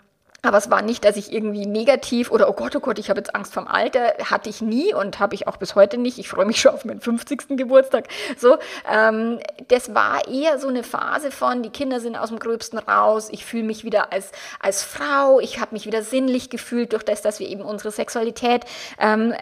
aber 0.45 0.59
es 0.59 0.71
war 0.71 0.83
nicht, 0.83 1.05
dass 1.05 1.17
ich 1.17 1.33
irgendwie 1.33 1.67
negativ 1.67 2.33
oder 2.33 2.49
oh 2.49 2.53
Gott, 2.53 2.75
oh 2.75 2.81
Gott, 2.81 2.99
ich 2.99 3.11
habe 3.11 3.21
jetzt 3.21 3.33
Angst 3.37 3.55
vom 3.55 3.69
Alter. 3.69 4.15
Hatte 4.29 4.51
ich 4.51 4.61
nie 4.61 4.93
und 4.93 5.21
habe 5.21 5.37
ich 5.37 5.47
auch 5.47 5.57
bis 5.57 5.77
heute 5.77 5.99
nicht. 5.99 6.19
Ich 6.19 6.29
freue 6.29 6.47
mich 6.47 6.61
schon 6.61 6.73
auf 6.75 6.85
meinen 6.85 7.01
50. 7.01 7.57
Geburtstag. 7.57 8.09
So, 8.37 8.57
ähm, 8.93 9.39
das 9.69 9.95
war 9.95 10.27
eher 10.27 10.59
so 10.59 10.67
eine 10.67 10.83
Phase 10.83 11.31
von, 11.31 11.63
die 11.63 11.71
Kinder 11.71 12.01
sind 12.01 12.17
aus 12.17 12.31
dem 12.31 12.41
Gröbsten 12.41 12.81
raus. 12.81 13.29
Ich 13.31 13.45
fühle 13.45 13.63
mich 13.63 13.85
wieder 13.85 14.13
als, 14.13 14.33
als 14.59 14.83
Frau. 14.83 15.39
Ich 15.39 15.61
habe 15.61 15.75
mich 15.75 15.87
wieder 15.87 16.03
sinnlich 16.03 16.51
gefühlt 16.51 16.93
durch 16.93 17.05
das, 17.05 17.23
dass 17.23 17.39
wir 17.39 17.49
eben 17.49 17.63
unsere 17.63 17.93
Sexualität 17.93 18.65
ähm, 18.99 19.35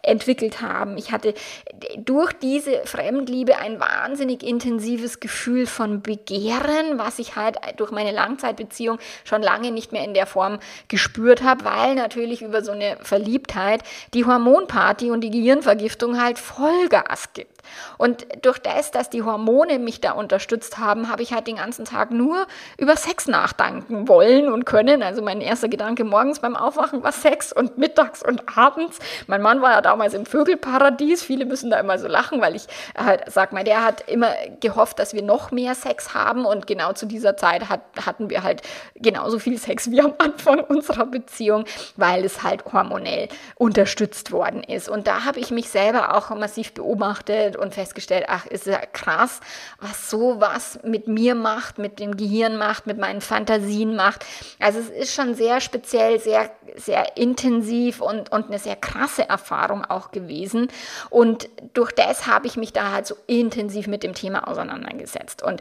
entwickelt 0.00 0.62
haben. 0.62 0.96
Ich 0.96 1.12
hatte 1.12 1.34
durch 1.98 2.32
diese 2.32 2.80
Fremdliebe 2.86 3.58
ein 3.58 3.78
wahnsinnig 3.78 4.42
intensives 4.42 5.20
Gefühl 5.20 5.66
von 5.66 6.00
Begehren, 6.00 6.96
was 6.96 7.18
ich 7.18 7.36
halt 7.36 7.58
durch 7.76 7.90
meine 7.90 8.12
Langzeitbeziehung 8.12 8.98
schon 9.24 9.42
lange 9.42 9.70
nicht 9.70 9.92
mehr 9.92 10.04
in 10.04 10.14
der 10.14 10.29
Form 10.30 10.58
gespürt 10.88 11.42
habe, 11.42 11.64
weil 11.64 11.94
natürlich 11.94 12.42
über 12.42 12.62
so 12.62 12.72
eine 12.72 12.96
Verliebtheit 13.02 13.82
die 14.14 14.24
Hormonparty 14.24 15.10
und 15.10 15.20
die 15.22 15.30
Gehirnvergiftung 15.30 16.20
halt 16.20 16.38
Vollgas 16.38 17.32
gibt. 17.34 17.49
Und 17.98 18.26
durch 18.42 18.58
das, 18.58 18.90
dass 18.90 19.10
die 19.10 19.22
Hormone 19.22 19.78
mich 19.78 20.00
da 20.00 20.12
unterstützt 20.12 20.78
haben, 20.78 21.10
habe 21.10 21.22
ich 21.22 21.32
halt 21.32 21.46
den 21.46 21.56
ganzen 21.56 21.84
Tag 21.84 22.10
nur 22.10 22.46
über 22.78 22.96
Sex 22.96 23.26
nachdenken 23.26 24.08
wollen 24.08 24.50
und 24.50 24.64
können. 24.64 25.02
Also 25.02 25.22
mein 25.22 25.40
erster 25.40 25.68
Gedanke 25.68 26.04
morgens 26.04 26.40
beim 26.40 26.56
Aufwachen 26.56 27.02
war 27.02 27.12
Sex 27.12 27.52
und 27.52 27.78
mittags 27.78 28.22
und 28.22 28.56
abends. 28.56 28.98
Mein 29.26 29.42
Mann 29.42 29.62
war 29.62 29.72
ja 29.72 29.80
damals 29.80 30.14
im 30.14 30.26
Vögelparadies. 30.26 31.22
Viele 31.22 31.44
müssen 31.44 31.70
da 31.70 31.78
immer 31.78 31.98
so 31.98 32.08
lachen, 32.08 32.40
weil 32.40 32.56
ich 32.56 32.66
halt 32.96 33.22
sag 33.26 33.52
mal, 33.52 33.64
der 33.64 33.84
hat 33.84 34.08
immer 34.08 34.30
gehofft, 34.60 34.98
dass 34.98 35.14
wir 35.14 35.22
noch 35.22 35.50
mehr 35.50 35.74
Sex 35.74 36.14
haben 36.14 36.44
und 36.44 36.66
genau 36.66 36.92
zu 36.92 37.06
dieser 37.06 37.36
Zeit 37.36 37.68
hat, 37.68 37.80
hatten 38.04 38.30
wir 38.30 38.42
halt 38.42 38.62
genauso 38.96 39.38
viel 39.38 39.58
Sex 39.58 39.90
wie 39.90 40.00
am 40.00 40.14
Anfang 40.18 40.60
unserer 40.60 41.06
Beziehung, 41.06 41.64
weil 41.96 42.24
es 42.24 42.42
halt 42.42 42.64
hormonell 42.72 43.28
unterstützt 43.56 44.32
worden 44.32 44.62
ist. 44.62 44.88
Und 44.88 45.06
da 45.06 45.24
habe 45.24 45.40
ich 45.40 45.50
mich 45.50 45.68
selber 45.68 46.16
auch 46.16 46.30
massiv 46.30 46.72
beobachtet 46.72 47.56
und 47.60 47.74
festgestellt, 47.74 48.24
ach, 48.28 48.46
ist 48.46 48.66
ja 48.66 48.80
krass, 48.92 49.40
was 49.80 50.10
sowas 50.10 50.80
mit 50.82 51.06
mir 51.06 51.34
macht, 51.34 51.78
mit 51.78 52.00
dem 52.00 52.16
Gehirn 52.16 52.56
macht, 52.56 52.86
mit 52.86 52.98
meinen 52.98 53.20
Fantasien 53.20 53.94
macht. 53.94 54.24
Also 54.58 54.78
es 54.78 54.88
ist 54.88 55.14
schon 55.14 55.34
sehr 55.34 55.60
speziell, 55.60 56.18
sehr, 56.18 56.50
sehr 56.76 57.16
intensiv 57.16 58.00
und, 58.00 58.32
und 58.32 58.46
eine 58.46 58.58
sehr 58.58 58.76
krasse 58.76 59.28
Erfahrung 59.28 59.84
auch 59.84 60.10
gewesen. 60.10 60.68
Und 61.10 61.48
durch 61.74 61.92
das 61.92 62.26
habe 62.26 62.46
ich 62.46 62.56
mich 62.56 62.72
da 62.72 62.90
halt 62.90 63.06
so 63.06 63.16
intensiv 63.26 63.86
mit 63.86 64.02
dem 64.02 64.14
Thema 64.14 64.48
auseinandergesetzt. 64.48 65.42
Und 65.42 65.60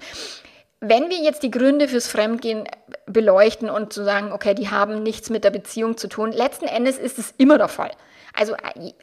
wenn 0.82 1.10
wir 1.10 1.18
jetzt 1.18 1.44
die 1.44 1.51
Gründe 1.51 1.88
fürs 1.88 2.08
Fremdgehen 2.08 2.68
beleuchten 3.06 3.70
und 3.70 3.91
zu 3.91 4.03
sagen, 4.03 4.32
okay, 4.32 4.53
die 4.53 4.70
haben 4.70 5.03
nichts 5.03 5.29
mit 5.29 5.44
der 5.44 5.51
Beziehung 5.51 5.98
zu 5.98 6.08
tun, 6.08 6.32
letzten 6.32 6.65
Endes 6.65 6.98
ist 6.98 7.20
es 7.20 7.34
immer 7.38 7.58
der 7.58 7.68
Fall. 7.68 7.91
Also 8.34 8.53
äh, 8.53 8.94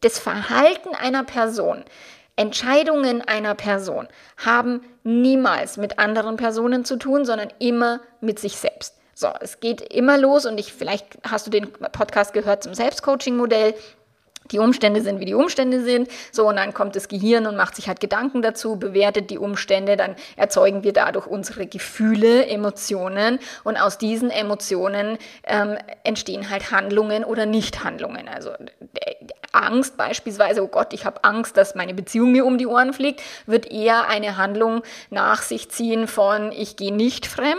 das 0.00 0.18
Verhalten 0.18 0.94
einer 0.94 1.24
Person 1.24 1.84
Entscheidungen 2.38 3.20
einer 3.22 3.54
Person 3.54 4.08
haben 4.36 4.82
niemals 5.02 5.76
mit 5.76 5.98
anderen 5.98 6.36
Personen 6.36 6.84
zu 6.84 6.96
tun, 6.96 7.24
sondern 7.24 7.48
immer 7.58 8.00
mit 8.20 8.38
sich 8.38 8.56
selbst. 8.56 8.94
So, 9.14 9.28
es 9.40 9.58
geht 9.58 9.80
immer 9.80 10.16
los 10.16 10.46
und 10.46 10.60
ich, 10.60 10.72
vielleicht 10.72 11.18
hast 11.28 11.46
du 11.46 11.50
den 11.50 11.72
Podcast 11.72 12.32
gehört 12.32 12.62
zum 12.62 12.74
Selbstcoaching-Modell. 12.74 13.74
Die 14.50 14.58
Umstände 14.58 15.00
sind, 15.02 15.20
wie 15.20 15.24
die 15.24 15.34
Umstände 15.34 15.82
sind. 15.82 16.08
So, 16.32 16.48
und 16.48 16.56
dann 16.56 16.74
kommt 16.74 16.96
das 16.96 17.08
Gehirn 17.08 17.46
und 17.46 17.56
macht 17.56 17.76
sich 17.76 17.88
halt 17.88 18.00
Gedanken 18.00 18.42
dazu, 18.42 18.76
bewertet 18.76 19.30
die 19.30 19.38
Umstände, 19.38 19.96
dann 19.96 20.16
erzeugen 20.36 20.84
wir 20.84 20.92
dadurch 20.92 21.26
unsere 21.26 21.66
Gefühle, 21.66 22.46
Emotionen 22.46 23.38
und 23.64 23.76
aus 23.76 23.98
diesen 23.98 24.30
Emotionen 24.30 25.18
ähm, 25.44 25.76
entstehen 26.04 26.50
halt 26.50 26.70
Handlungen 26.70 27.24
oder 27.24 27.46
Nichthandlungen. 27.46 28.28
Also 28.28 28.50
Angst 29.52 29.96
beispielsweise, 29.96 30.62
oh 30.62 30.68
Gott, 30.68 30.92
ich 30.92 31.04
habe 31.04 31.24
Angst, 31.24 31.56
dass 31.56 31.74
meine 31.74 31.94
Beziehung 31.94 32.32
mir 32.32 32.44
um 32.44 32.58
die 32.58 32.66
Ohren 32.66 32.92
fliegt, 32.92 33.22
wird 33.46 33.70
eher 33.70 34.08
eine 34.08 34.36
Handlung 34.36 34.82
nach 35.10 35.42
sich 35.42 35.70
ziehen 35.70 36.06
von 36.06 36.52
ich 36.52 36.76
gehe 36.76 36.94
nicht 36.94 37.26
fremd, 37.26 37.56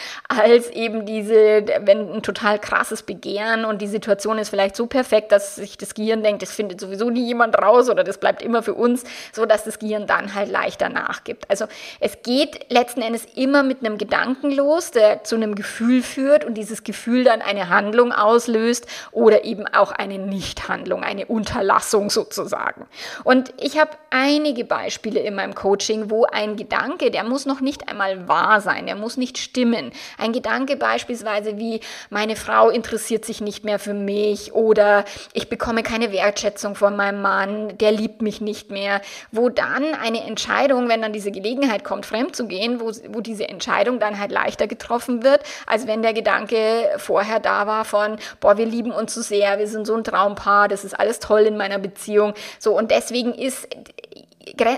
als 0.28 0.70
eben 0.70 1.06
diese, 1.06 1.64
wenn 1.80 2.14
ein 2.14 2.22
total 2.22 2.58
krasses 2.58 3.02
Begehren 3.02 3.64
und 3.64 3.82
die 3.82 3.86
Situation 3.86 4.38
ist 4.38 4.48
vielleicht 4.48 4.76
so 4.76 4.86
perfekt, 4.86 5.32
dass 5.32 5.56
sich 5.56 5.76
das 5.78 5.94
Gehirn 5.94 6.22
denkt, 6.22 6.42
das 6.42 6.52
findet 6.52 6.80
sowieso 6.80 7.10
nie 7.10 7.26
jemand 7.26 7.56
raus 7.58 7.88
oder 7.88 8.04
das 8.04 8.18
bleibt 8.18 8.42
immer 8.42 8.62
für 8.62 8.74
uns, 8.74 9.04
so 9.32 9.46
dass 9.46 9.64
das 9.64 9.78
Gehirn 9.78 10.06
dann 10.06 10.34
halt 10.34 10.50
leichter 10.50 10.88
nachgibt. 10.88 11.48
Also 11.50 11.66
es 12.00 12.22
geht 12.22 12.70
letzten 12.70 13.02
Endes 13.02 13.26
immer 13.34 13.62
mit 13.62 13.80
einem 13.80 13.98
Gedanken 13.98 14.50
los, 14.50 14.90
der 14.90 15.24
zu 15.24 15.36
einem 15.36 15.54
Gefühl 15.54 16.02
führt 16.02 16.44
und 16.44 16.54
dieses 16.54 16.84
Gefühl 16.84 17.24
dann 17.24 17.42
eine 17.42 17.68
Handlung 17.68 18.12
auslöst 18.12 18.86
oder 19.10 19.44
eben 19.44 19.66
auch 19.66 19.92
eine 19.92 20.18
Nichthandlung, 20.18 21.02
eine 21.02 21.26
Unterlassung 21.26 22.10
sozusagen. 22.10 22.86
Und 23.24 23.52
ich 23.58 23.78
habe 23.78 23.90
einige 24.10 24.64
Beispiele 24.64 25.20
in 25.20 25.34
meinem 25.34 25.54
Coaching, 25.54 26.10
wo 26.10 26.24
ein 26.24 26.56
Gedanke, 26.56 27.10
der 27.10 27.24
muss 27.24 27.46
noch 27.46 27.60
nicht 27.60 27.88
einmal 27.88 28.28
wahr 28.28 28.60
sein, 28.60 28.86
der 28.86 28.96
muss 28.96 29.16
nicht 29.16 29.38
stimmen, 29.38 29.81
Themen. 29.82 29.92
Ein 30.18 30.32
Gedanke 30.32 30.76
beispielsweise 30.76 31.58
wie, 31.58 31.80
meine 32.10 32.36
Frau 32.36 32.70
interessiert 32.70 33.24
sich 33.24 33.40
nicht 33.40 33.64
mehr 33.64 33.78
für 33.78 33.94
mich 33.94 34.52
oder 34.54 35.04
ich 35.32 35.48
bekomme 35.48 35.82
keine 35.82 36.12
Wertschätzung 36.12 36.74
von 36.74 36.96
meinem 36.96 37.22
Mann, 37.22 37.76
der 37.78 37.92
liebt 37.92 38.22
mich 38.22 38.40
nicht 38.40 38.70
mehr, 38.70 39.00
wo 39.30 39.48
dann 39.48 39.94
eine 39.94 40.24
Entscheidung, 40.24 40.88
wenn 40.88 41.02
dann 41.02 41.12
diese 41.12 41.30
Gelegenheit 41.30 41.84
kommt, 41.84 42.06
fremd 42.06 42.36
zu 42.36 42.46
gehen, 42.46 42.80
wo, 42.80 42.92
wo 43.08 43.20
diese 43.20 43.48
Entscheidung 43.48 43.98
dann 43.98 44.18
halt 44.18 44.32
leichter 44.32 44.66
getroffen 44.66 45.22
wird, 45.22 45.42
als 45.66 45.86
wenn 45.86 46.02
der 46.02 46.12
Gedanke 46.12 46.90
vorher 46.98 47.40
da 47.40 47.66
war 47.66 47.84
von, 47.84 48.16
boah, 48.40 48.56
wir 48.56 48.66
lieben 48.66 48.92
uns 48.92 49.14
so 49.14 49.22
sehr, 49.22 49.58
wir 49.58 49.68
sind 49.68 49.86
so 49.86 49.94
ein 49.94 50.04
Traumpaar, 50.04 50.68
das 50.68 50.84
ist 50.84 50.98
alles 50.98 51.18
toll 51.18 51.42
in 51.42 51.56
meiner 51.56 51.78
Beziehung. 51.78 52.34
So, 52.58 52.76
und 52.76 52.90
deswegen 52.90 53.34
ist 53.34 53.68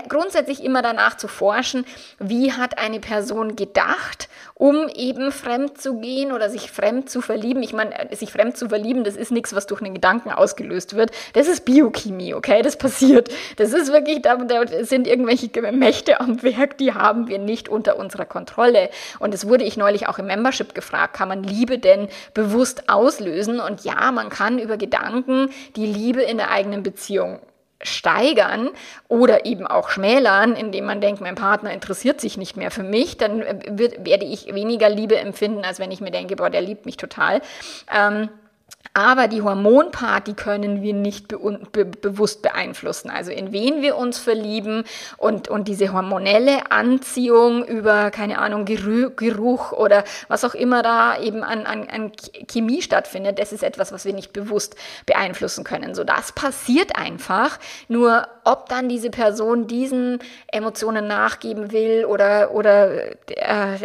grundsätzlich 0.07 0.63
immer 0.63 0.81
danach 0.81 1.17
zu 1.17 1.27
forschen, 1.27 1.85
wie 2.19 2.51
hat 2.51 2.77
eine 2.77 2.99
Person 2.99 3.55
gedacht, 3.55 4.29
um 4.53 4.87
eben 4.87 5.31
fremd 5.31 5.81
zu 5.81 5.99
gehen 5.99 6.31
oder 6.31 6.49
sich 6.49 6.71
fremd 6.71 7.09
zu 7.09 7.21
verlieben. 7.21 7.61
Ich 7.61 7.73
meine, 7.73 8.11
äh, 8.11 8.15
sich 8.15 8.31
fremd 8.31 8.57
zu 8.57 8.69
verlieben, 8.69 9.03
das 9.03 9.15
ist 9.15 9.31
nichts, 9.31 9.53
was 9.53 9.67
durch 9.67 9.81
einen 9.81 9.93
Gedanken 9.93 10.31
ausgelöst 10.31 10.95
wird. 10.95 11.11
Das 11.33 11.47
ist 11.47 11.65
Biochemie, 11.65 12.33
okay? 12.33 12.61
Das 12.61 12.77
passiert. 12.77 13.29
Das 13.57 13.73
ist 13.73 13.91
wirklich, 13.91 14.21
da, 14.21 14.37
sind 14.81 15.07
irgendwelche 15.07 15.49
Mächte 15.71 16.19
am 16.19 16.41
Werk, 16.43 16.77
die 16.77 16.93
haben 16.93 17.27
wir 17.27 17.39
nicht 17.39 17.69
unter 17.69 17.97
unserer 17.97 18.25
Kontrolle. 18.25 18.89
Und 19.19 19.33
das 19.33 19.47
wurde 19.47 19.63
ich 19.63 19.77
neulich 19.77 20.07
auch 20.07 20.19
im 20.19 20.27
Membership 20.27 20.73
gefragt, 20.73 21.15
kann 21.15 21.29
man 21.29 21.43
Liebe 21.43 21.79
denn 21.79 22.07
bewusst 22.33 22.89
auslösen? 22.89 23.59
Und 23.59 23.83
ja, 23.83 24.11
man 24.11 24.29
kann 24.29 24.59
über 24.59 24.77
Gedanken 24.77 25.49
die 25.75 25.85
Liebe 25.85 26.21
in 26.21 26.37
der 26.37 26.51
eigenen 26.51 26.83
Beziehung 26.83 27.39
steigern 27.85 28.69
oder 29.07 29.45
eben 29.45 29.65
auch 29.67 29.89
schmälern, 29.89 30.55
indem 30.55 30.85
man 30.85 31.01
denkt, 31.01 31.21
mein 31.21 31.35
Partner 31.35 31.71
interessiert 31.71 32.21
sich 32.21 32.37
nicht 32.37 32.57
mehr 32.57 32.71
für 32.71 32.83
mich, 32.83 33.17
dann 33.17 33.41
äh, 33.41 33.59
wird, 33.69 34.05
werde 34.05 34.25
ich 34.25 34.53
weniger 34.53 34.89
Liebe 34.89 35.17
empfinden, 35.17 35.63
als 35.63 35.79
wenn 35.79 35.91
ich 35.91 36.01
mir 36.01 36.11
denke, 36.11 36.35
boah, 36.35 36.49
der 36.49 36.61
liebt 36.61 36.85
mich 36.85 36.97
total. 36.97 37.41
Ähm, 37.93 38.29
aber 38.95 39.27
die 39.27 39.41
Hormonparty 39.41 40.35
können 40.35 40.81
wir 40.81 40.93
nicht 40.93 41.27
be 41.27 41.37
be 41.73 41.83
bewusst 41.83 42.41
beeinflussen. 42.41 43.09
Also 43.09 43.29
in 43.29 43.51
wen 43.51 43.81
wir 43.81 43.97
uns 43.97 44.17
verlieben 44.19 44.85
und, 45.17 45.49
und 45.49 45.67
diese 45.67 45.91
hormonelle 45.91 46.71
Anziehung 46.71 47.65
über, 47.65 48.09
keine 48.09 48.39
Ahnung, 48.39 48.63
Geruch 48.63 49.73
oder 49.73 50.05
was 50.29 50.45
auch 50.45 50.55
immer 50.55 50.81
da 50.81 51.19
eben 51.19 51.43
an, 51.43 51.65
an, 51.65 51.89
an 51.89 52.11
Chemie 52.47 52.81
stattfindet, 52.81 53.37
das 53.37 53.51
ist 53.51 53.63
etwas, 53.63 53.91
was 53.91 54.05
wir 54.05 54.13
nicht 54.13 54.31
bewusst 54.31 54.77
beeinflussen 55.05 55.65
können. 55.65 55.93
So, 55.93 56.05
das 56.05 56.31
passiert 56.31 56.95
einfach. 56.95 57.59
Nur 57.89 58.25
ob 58.45 58.69
dann 58.69 58.87
diese 58.87 59.09
Person 59.09 59.67
diesen 59.67 60.19
Emotionen 60.47 61.07
nachgeben 61.07 61.71
will 61.73 62.05
oder, 62.05 62.51
oder 62.51 63.11
äh, 63.27 63.77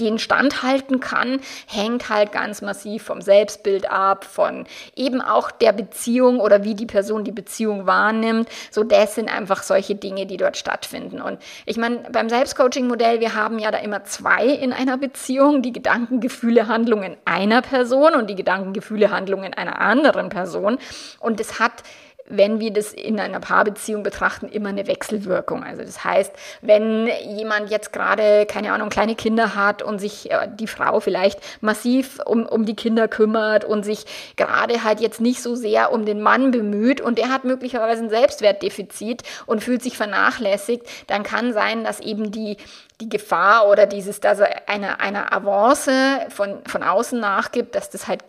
den 0.00 0.18
standhalten 0.18 1.00
kann, 1.00 1.40
hängt 1.66 2.08
halt 2.08 2.32
ganz 2.32 2.62
massiv 2.62 3.02
vom 3.02 3.20
Selbstbild 3.20 3.90
ab, 3.90 4.23
von 4.24 4.66
eben 4.96 5.20
auch 5.20 5.50
der 5.50 5.72
Beziehung 5.72 6.40
oder 6.40 6.64
wie 6.64 6.74
die 6.74 6.86
Person 6.86 7.24
die 7.24 7.32
Beziehung 7.32 7.86
wahrnimmt. 7.86 8.48
So, 8.70 8.82
das 8.82 9.14
sind 9.14 9.28
einfach 9.28 9.62
solche 9.62 9.94
Dinge, 9.94 10.26
die 10.26 10.36
dort 10.36 10.56
stattfinden. 10.56 11.20
Und 11.20 11.38
ich 11.66 11.76
meine, 11.76 11.98
beim 12.10 12.28
Selbstcoaching-Modell, 12.28 13.20
wir 13.20 13.34
haben 13.34 13.58
ja 13.58 13.70
da 13.70 13.78
immer 13.78 14.04
zwei 14.04 14.46
in 14.46 14.72
einer 14.72 14.96
Beziehung, 14.96 15.62
die 15.62 15.72
Gedanken, 15.72 16.20
Gefühle, 16.20 16.68
Handlungen 16.68 17.16
einer 17.24 17.62
Person 17.62 18.14
und 18.14 18.28
die 18.28 18.34
Gedanken, 18.34 18.72
Gefühle, 18.72 19.10
Handlungen 19.10 19.54
einer 19.54 19.80
anderen 19.80 20.28
Person. 20.28 20.78
Und 21.20 21.40
es 21.40 21.58
hat 21.60 21.82
wenn 22.26 22.58
wir 22.58 22.72
das 22.72 22.92
in 22.92 23.20
einer 23.20 23.40
Paarbeziehung 23.40 24.02
betrachten, 24.02 24.48
immer 24.48 24.70
eine 24.70 24.86
Wechselwirkung. 24.86 25.62
Also 25.62 25.82
das 25.82 26.04
heißt, 26.04 26.32
wenn 26.62 27.08
jemand 27.36 27.70
jetzt 27.70 27.92
gerade, 27.92 28.46
keine 28.46 28.72
Ahnung, 28.72 28.88
kleine 28.88 29.14
Kinder 29.14 29.54
hat 29.54 29.82
und 29.82 29.98
sich 29.98 30.30
äh, 30.30 30.48
die 30.58 30.66
Frau 30.66 31.00
vielleicht 31.00 31.40
massiv 31.60 32.20
um, 32.24 32.46
um 32.46 32.64
die 32.64 32.76
Kinder 32.76 33.08
kümmert 33.08 33.64
und 33.64 33.84
sich 33.84 34.06
gerade 34.36 34.84
halt 34.84 35.00
jetzt 35.00 35.20
nicht 35.20 35.42
so 35.42 35.54
sehr 35.54 35.92
um 35.92 36.06
den 36.06 36.22
Mann 36.22 36.50
bemüht 36.50 37.00
und 37.00 37.18
der 37.18 37.28
hat 37.28 37.44
möglicherweise 37.44 38.04
ein 38.04 38.10
Selbstwertdefizit 38.10 39.22
und 39.46 39.62
fühlt 39.62 39.82
sich 39.82 39.96
vernachlässigt, 39.96 40.86
dann 41.06 41.22
kann 41.24 41.52
sein, 41.52 41.84
dass 41.84 42.00
eben 42.00 42.30
die 42.30 42.56
die 43.00 43.08
Gefahr 43.08 43.68
oder 43.68 43.86
dieses, 43.86 44.20
dass 44.20 44.38
er 44.38 44.68
einer, 44.68 45.00
einer 45.00 45.32
Avance 45.32 45.90
von, 46.28 46.60
von 46.64 46.84
außen 46.84 47.18
nachgibt, 47.18 47.74
dass 47.74 47.90
das 47.90 48.06
halt 48.06 48.22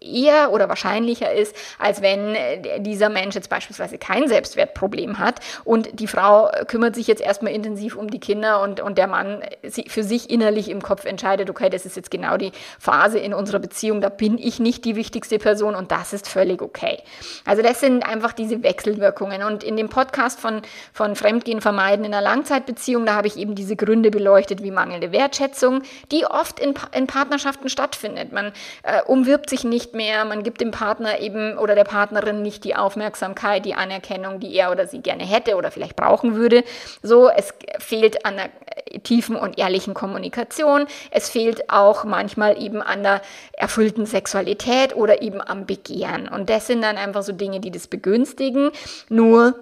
eher 0.00 0.52
oder 0.52 0.68
wahrscheinlicher 0.68 1.32
ist, 1.32 1.56
als 1.80 2.02
wenn 2.02 2.36
dieser 2.84 3.08
Mensch 3.08 3.34
jetzt 3.34 3.50
beispielsweise 3.50 3.98
kein 3.98 4.28
Selbstwertproblem 4.28 5.18
hat 5.18 5.40
und 5.64 5.98
die 5.98 6.06
Frau 6.06 6.48
kümmert 6.68 6.94
sich 6.94 7.08
jetzt 7.08 7.20
erstmal 7.20 7.52
intensiv 7.52 7.96
um 7.96 8.08
die 8.08 8.20
Kinder 8.20 8.62
und, 8.62 8.80
und 8.80 8.96
der 8.96 9.08
Mann 9.08 9.42
für 9.88 10.04
sich 10.04 10.30
innerlich 10.30 10.70
im 10.70 10.82
Kopf 10.82 11.04
entscheidet, 11.04 11.50
okay, 11.50 11.68
das 11.68 11.84
ist 11.84 11.96
jetzt 11.96 12.12
genau 12.12 12.36
die 12.36 12.52
Phase 12.78 13.18
in 13.18 13.34
unserer 13.34 13.58
Beziehung, 13.58 14.00
da 14.00 14.08
bin 14.08 14.38
ich 14.38 14.60
nicht 14.60 14.84
die 14.84 14.94
wichtigste 14.94 15.38
Person 15.38 15.74
und 15.74 15.90
das 15.90 16.12
ist 16.12 16.28
völlig 16.28 16.62
okay. 16.62 17.02
Also 17.44 17.60
das 17.60 17.80
sind 17.80 18.06
einfach 18.06 18.32
diese 18.32 18.62
Wechselwirkungen 18.62 19.42
und 19.42 19.64
in 19.64 19.76
dem 19.76 19.88
Podcast 19.88 20.38
von, 20.38 20.62
von 20.92 21.16
Fremdgehen 21.16 21.60
vermeiden 21.60 22.04
in 22.04 22.14
einer 22.14 22.22
Langzeitbeziehung, 22.22 23.04
da 23.04 23.16
habe 23.16 23.26
ich 23.26 23.36
eben 23.36 23.56
diese 23.56 23.74
Gründe 23.74 23.95
Gründe 23.96 24.10
beleuchtet 24.10 24.62
wie 24.62 24.70
mangelnde 24.70 25.10
Wertschätzung, 25.10 25.80
die 26.12 26.26
oft 26.26 26.60
in, 26.60 26.74
in 26.92 27.06
Partnerschaften 27.06 27.70
stattfindet. 27.70 28.30
Man 28.30 28.52
äh, 28.82 29.00
umwirbt 29.06 29.48
sich 29.48 29.64
nicht 29.64 29.94
mehr, 29.94 30.26
man 30.26 30.42
gibt 30.42 30.60
dem 30.60 30.70
Partner 30.70 31.18
eben 31.20 31.56
oder 31.56 31.74
der 31.74 31.84
Partnerin 31.84 32.42
nicht 32.42 32.64
die 32.64 32.76
Aufmerksamkeit, 32.76 33.64
die 33.64 33.72
Anerkennung, 33.72 34.38
die 34.38 34.54
er 34.54 34.70
oder 34.70 34.86
sie 34.86 35.00
gerne 35.00 35.24
hätte 35.24 35.56
oder 35.56 35.70
vielleicht 35.70 35.96
brauchen 35.96 36.34
würde. 36.34 36.62
So, 37.02 37.30
es 37.30 37.54
fehlt 37.78 38.26
an 38.26 38.36
der 38.36 38.50
äh, 38.90 38.98
tiefen 38.98 39.34
und 39.34 39.58
ehrlichen 39.58 39.94
Kommunikation. 39.94 40.86
Es 41.10 41.30
fehlt 41.30 41.70
auch 41.70 42.04
manchmal 42.04 42.60
eben 42.62 42.82
an 42.82 43.02
der 43.02 43.22
erfüllten 43.54 44.04
Sexualität 44.04 44.94
oder 44.94 45.22
eben 45.22 45.40
am 45.40 45.64
Begehren. 45.64 46.28
Und 46.28 46.50
das 46.50 46.66
sind 46.66 46.82
dann 46.82 46.98
einfach 46.98 47.22
so 47.22 47.32
Dinge, 47.32 47.60
die 47.60 47.70
das 47.70 47.86
begünstigen. 47.86 48.72
Nur 49.08 49.54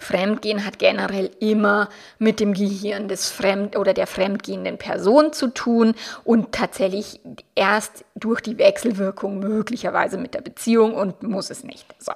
Fremdgehen 0.00 0.64
hat 0.64 0.78
generell 0.78 1.30
immer 1.40 1.88
mit 2.18 2.40
dem 2.40 2.54
Gehirn 2.54 3.08
des 3.08 3.30
Fremd 3.30 3.76
oder 3.76 3.94
der 3.94 4.06
fremdgehenden 4.06 4.78
Person 4.78 5.32
zu 5.32 5.48
tun 5.48 5.94
und 6.24 6.52
tatsächlich 6.52 7.20
erst 7.54 8.04
durch 8.14 8.40
die 8.40 8.58
Wechselwirkung 8.58 9.38
möglicherweise 9.38 10.18
mit 10.18 10.34
der 10.34 10.40
Beziehung 10.40 10.94
und 10.94 11.22
muss 11.22 11.50
es 11.50 11.64
nicht. 11.64 11.86
So. 11.98 12.12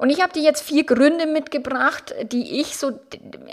Und 0.00 0.08
ich 0.08 0.22
habe 0.22 0.32
dir 0.32 0.40
jetzt 0.40 0.62
vier 0.62 0.84
Gründe 0.84 1.26
mitgebracht, 1.26 2.14
die 2.22 2.58
ich 2.58 2.78
so 2.78 2.98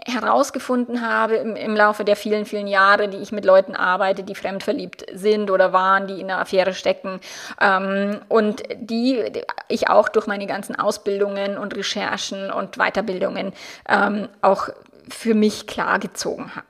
herausgefunden 0.05 1.05
habe 1.05 1.35
im, 1.35 1.57
im, 1.57 1.75
Laufe 1.75 2.05
der 2.05 2.15
vielen, 2.15 2.45
vielen 2.45 2.67
Jahre, 2.67 3.09
die 3.09 3.17
ich 3.17 3.33
mit 3.33 3.43
Leuten 3.43 3.75
arbeite, 3.75 4.23
die 4.23 4.33
fremdverliebt 4.33 5.07
sind 5.13 5.51
oder 5.51 5.73
waren, 5.73 6.07
die 6.07 6.21
in 6.21 6.31
einer 6.31 6.39
Affäre 6.39 6.73
stecken 6.73 7.19
ähm, 7.59 8.21
und 8.29 8.63
die 8.77 9.25
ich 9.67 9.89
auch 9.89 10.07
durch 10.07 10.25
meine 10.25 10.47
ganzen 10.47 10.77
Ausbildungen 10.77 11.57
und 11.57 11.75
Recherchen 11.75 12.49
und 12.49 12.77
Weiterbildungen 12.77 13.51
ähm, 13.89 14.29
auch 14.41 14.69
für 15.09 15.33
mich 15.33 15.67
klargezogen 15.67 16.55
habe. 16.55 16.67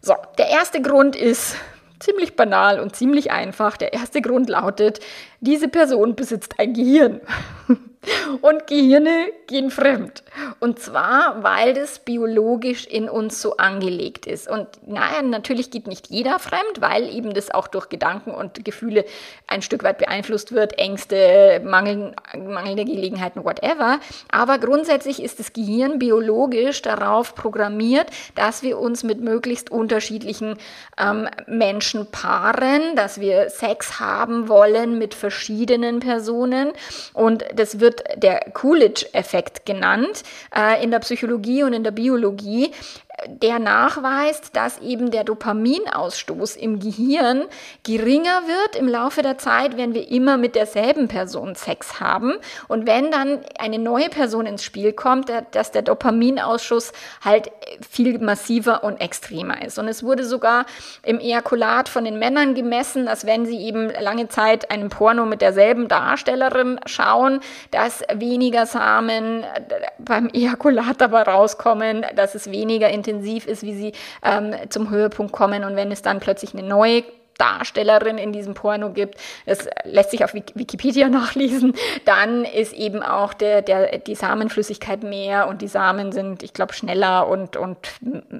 So, 0.00 0.14
der 0.38 0.46
erste 0.46 0.80
Grund 0.80 1.16
ist 1.16 1.56
ziemlich 1.98 2.36
banal 2.36 2.78
und 2.78 2.94
ziemlich 2.94 3.32
einfach. 3.32 3.76
Der 3.76 3.94
erste 3.94 4.22
Grund 4.22 4.48
lautet, 4.48 5.00
diese 5.40 5.66
Person 5.66 6.14
besitzt 6.14 6.60
ein 6.60 6.72
Gehirn. 6.72 7.20
Und 8.40 8.66
Gehirne 8.66 9.28
gehen 9.46 9.70
fremd. 9.70 10.24
Und 10.58 10.80
zwar, 10.80 11.44
weil 11.44 11.72
das 11.72 12.00
biologisch 12.00 12.86
in 12.86 13.08
uns 13.08 13.40
so 13.40 13.58
angelegt 13.58 14.26
ist. 14.26 14.48
Und 14.48 14.66
naja, 14.86 15.22
natürlich 15.22 15.70
geht 15.70 15.86
nicht 15.86 16.08
jeder 16.08 16.40
fremd, 16.40 16.80
weil 16.80 17.08
eben 17.14 17.32
das 17.32 17.52
auch 17.52 17.68
durch 17.68 17.88
Gedanken 17.88 18.32
und 18.32 18.64
Gefühle 18.64 19.04
ein 19.46 19.62
Stück 19.62 19.84
weit 19.84 19.98
beeinflusst 19.98 20.50
wird, 20.50 20.78
Ängste, 20.78 21.60
Mangel, 21.64 22.14
mangelnde 22.36 22.84
Gelegenheiten, 22.84 23.44
whatever. 23.44 24.00
Aber 24.32 24.58
grundsätzlich 24.58 25.22
ist 25.22 25.38
das 25.38 25.52
Gehirn 25.52 26.00
biologisch 26.00 26.82
darauf 26.82 27.36
programmiert, 27.36 28.08
dass 28.34 28.64
wir 28.64 28.78
uns 28.78 29.04
mit 29.04 29.20
möglichst 29.20 29.70
unterschiedlichen 29.70 30.56
ähm, 30.98 31.28
Menschen 31.46 32.10
paaren, 32.10 32.96
dass 32.96 33.20
wir 33.20 33.48
Sex 33.48 34.00
haben 34.00 34.48
wollen 34.48 34.98
mit 34.98 35.14
verschiedenen 35.14 36.00
Personen. 36.00 36.72
Und 37.12 37.44
das 37.54 37.78
wird 37.78 37.91
wird 37.92 38.22
der 38.22 38.40
Coolidge-Effekt 38.52 39.66
genannt 39.66 40.22
äh, 40.56 40.82
in 40.82 40.90
der 40.90 41.00
Psychologie 41.00 41.62
und 41.62 41.72
in 41.72 41.84
der 41.84 41.90
Biologie 41.90 42.72
der 43.26 43.58
nachweist, 43.58 44.56
dass 44.56 44.78
eben 44.80 45.10
der 45.10 45.24
Dopaminausstoß 45.24 46.56
im 46.56 46.80
Gehirn 46.80 47.44
geringer 47.84 48.42
wird 48.46 48.76
im 48.76 48.88
Laufe 48.88 49.22
der 49.22 49.38
Zeit, 49.38 49.76
wenn 49.76 49.94
wir 49.94 50.08
immer 50.10 50.36
mit 50.36 50.54
derselben 50.54 51.08
Person 51.08 51.54
Sex 51.54 52.00
haben. 52.00 52.34
Und 52.68 52.86
wenn 52.86 53.10
dann 53.10 53.40
eine 53.58 53.78
neue 53.78 54.08
Person 54.08 54.46
ins 54.46 54.64
Spiel 54.64 54.92
kommt, 54.92 55.30
dass 55.52 55.70
der 55.70 55.82
Dopaminausschuss 55.82 56.92
halt 57.24 57.50
viel 57.88 58.18
massiver 58.18 58.84
und 58.84 59.00
extremer 59.00 59.64
ist. 59.64 59.78
Und 59.78 59.88
es 59.88 60.02
wurde 60.02 60.24
sogar 60.24 60.66
im 61.02 61.18
Ejakulat 61.18 61.88
von 61.88 62.04
den 62.04 62.18
Männern 62.18 62.54
gemessen, 62.54 63.06
dass 63.06 63.26
wenn 63.26 63.46
sie 63.46 63.58
eben 63.58 63.90
lange 64.00 64.28
Zeit 64.28 64.70
einen 64.70 64.88
Porno 64.88 65.26
mit 65.26 65.42
derselben 65.42 65.88
Darstellerin 65.88 66.80
schauen, 66.86 67.40
dass 67.70 68.02
weniger 68.12 68.66
Samen 68.66 69.44
beim 69.98 70.28
Ejakulat 70.32 71.00
dabei 71.00 71.22
rauskommen, 71.22 72.04
dass 72.16 72.34
es 72.34 72.50
weniger 72.50 72.88
intensiv 72.88 73.11
intensiv 73.12 73.46
ist, 73.46 73.62
wie 73.62 73.74
sie 73.74 73.92
ähm, 74.22 74.54
zum 74.68 74.90
Höhepunkt 74.90 75.32
kommen. 75.32 75.64
Und 75.64 75.76
wenn 75.76 75.92
es 75.92 76.02
dann 76.02 76.20
plötzlich 76.20 76.54
eine 76.54 76.66
neue 76.66 77.04
Darstellerin 77.42 78.18
in 78.18 78.32
diesem 78.32 78.54
Porno 78.54 78.90
gibt, 78.90 79.16
das 79.46 79.68
lässt 79.84 80.12
sich 80.12 80.24
auf 80.24 80.32
Wikipedia 80.32 81.08
nachlesen, 81.10 81.74
dann 82.04 82.44
ist 82.44 82.72
eben 82.72 83.02
auch 83.02 83.34
der, 83.34 83.62
der, 83.62 83.98
die 83.98 84.14
Samenflüssigkeit 84.14 85.02
mehr 85.02 85.48
und 85.48 85.60
die 85.60 85.66
Samen 85.68 86.12
sind, 86.12 86.44
ich 86.44 86.52
glaube, 86.52 86.72
schneller 86.72 87.26
und, 87.26 87.56
und 87.56 87.76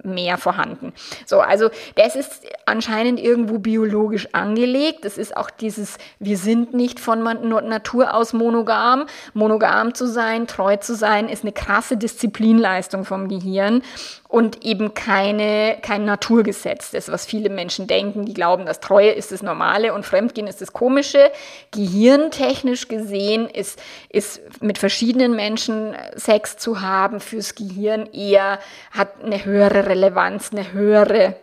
mehr 0.05 0.39
vorhanden. 0.39 0.93
So, 1.27 1.41
also 1.41 1.71
das 1.97 2.15
ist 2.15 2.43
anscheinend 2.67 3.19
irgendwo 3.19 3.59
biologisch 3.59 4.29
angelegt. 4.33 5.05
Das 5.05 5.19
ist 5.19 5.37
auch 5.37 5.51
dieses, 5.51 5.99
wir 6.21 6.37
sind 6.37 6.73
nicht 6.73 7.01
von 7.01 7.23
Natur 7.23 8.15
aus 8.15 8.33
monogam. 8.33 9.07
Monogam 9.35 9.95
zu 9.95 10.07
sein, 10.07 10.47
treu 10.47 10.77
zu 10.77 10.95
sein, 10.95 11.29
ist 11.29 11.43
eine 11.43 11.53
krasse 11.53 11.97
Disziplinleistung 11.97 13.05
vom 13.05 13.29
Gehirn 13.29 13.83
und 14.29 14.65
eben 14.65 14.95
keine, 14.95 15.77
kein 15.83 16.05
Naturgesetz. 16.05 16.91
Das, 16.91 17.11
was 17.11 17.27
viele 17.27 17.51
Menschen 17.51 17.87
denken, 17.87 18.25
die 18.25 18.35
glauben, 18.35 18.65
dass 18.65 18.81
Treue 18.93 19.13
ist 19.13 19.33
das 19.33 19.43
Normale 19.43 19.95
und 19.95 20.05
Fremdgehen 20.05 20.47
ist 20.47 20.61
das 20.61 20.75
Komische. 20.75 21.31
Gehirntechnisch 21.71 22.89
gesehen 22.89 23.49
ist, 23.49 23.81
ist 24.11 24.43
mit 24.61 24.77
verschiedenen 24.77 25.35
Menschen 25.35 25.97
Sex 26.15 26.59
zu 26.59 26.83
haben 26.83 27.19
fürs 27.21 27.55
Gehirn 27.55 28.05
eher, 28.13 28.59
hat 28.91 29.25
eine 29.25 29.43
höhere 29.47 29.87
Relevanz, 29.87 30.51
eine 30.53 30.75
höhere 30.75 31.37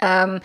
ähm, 0.00 0.40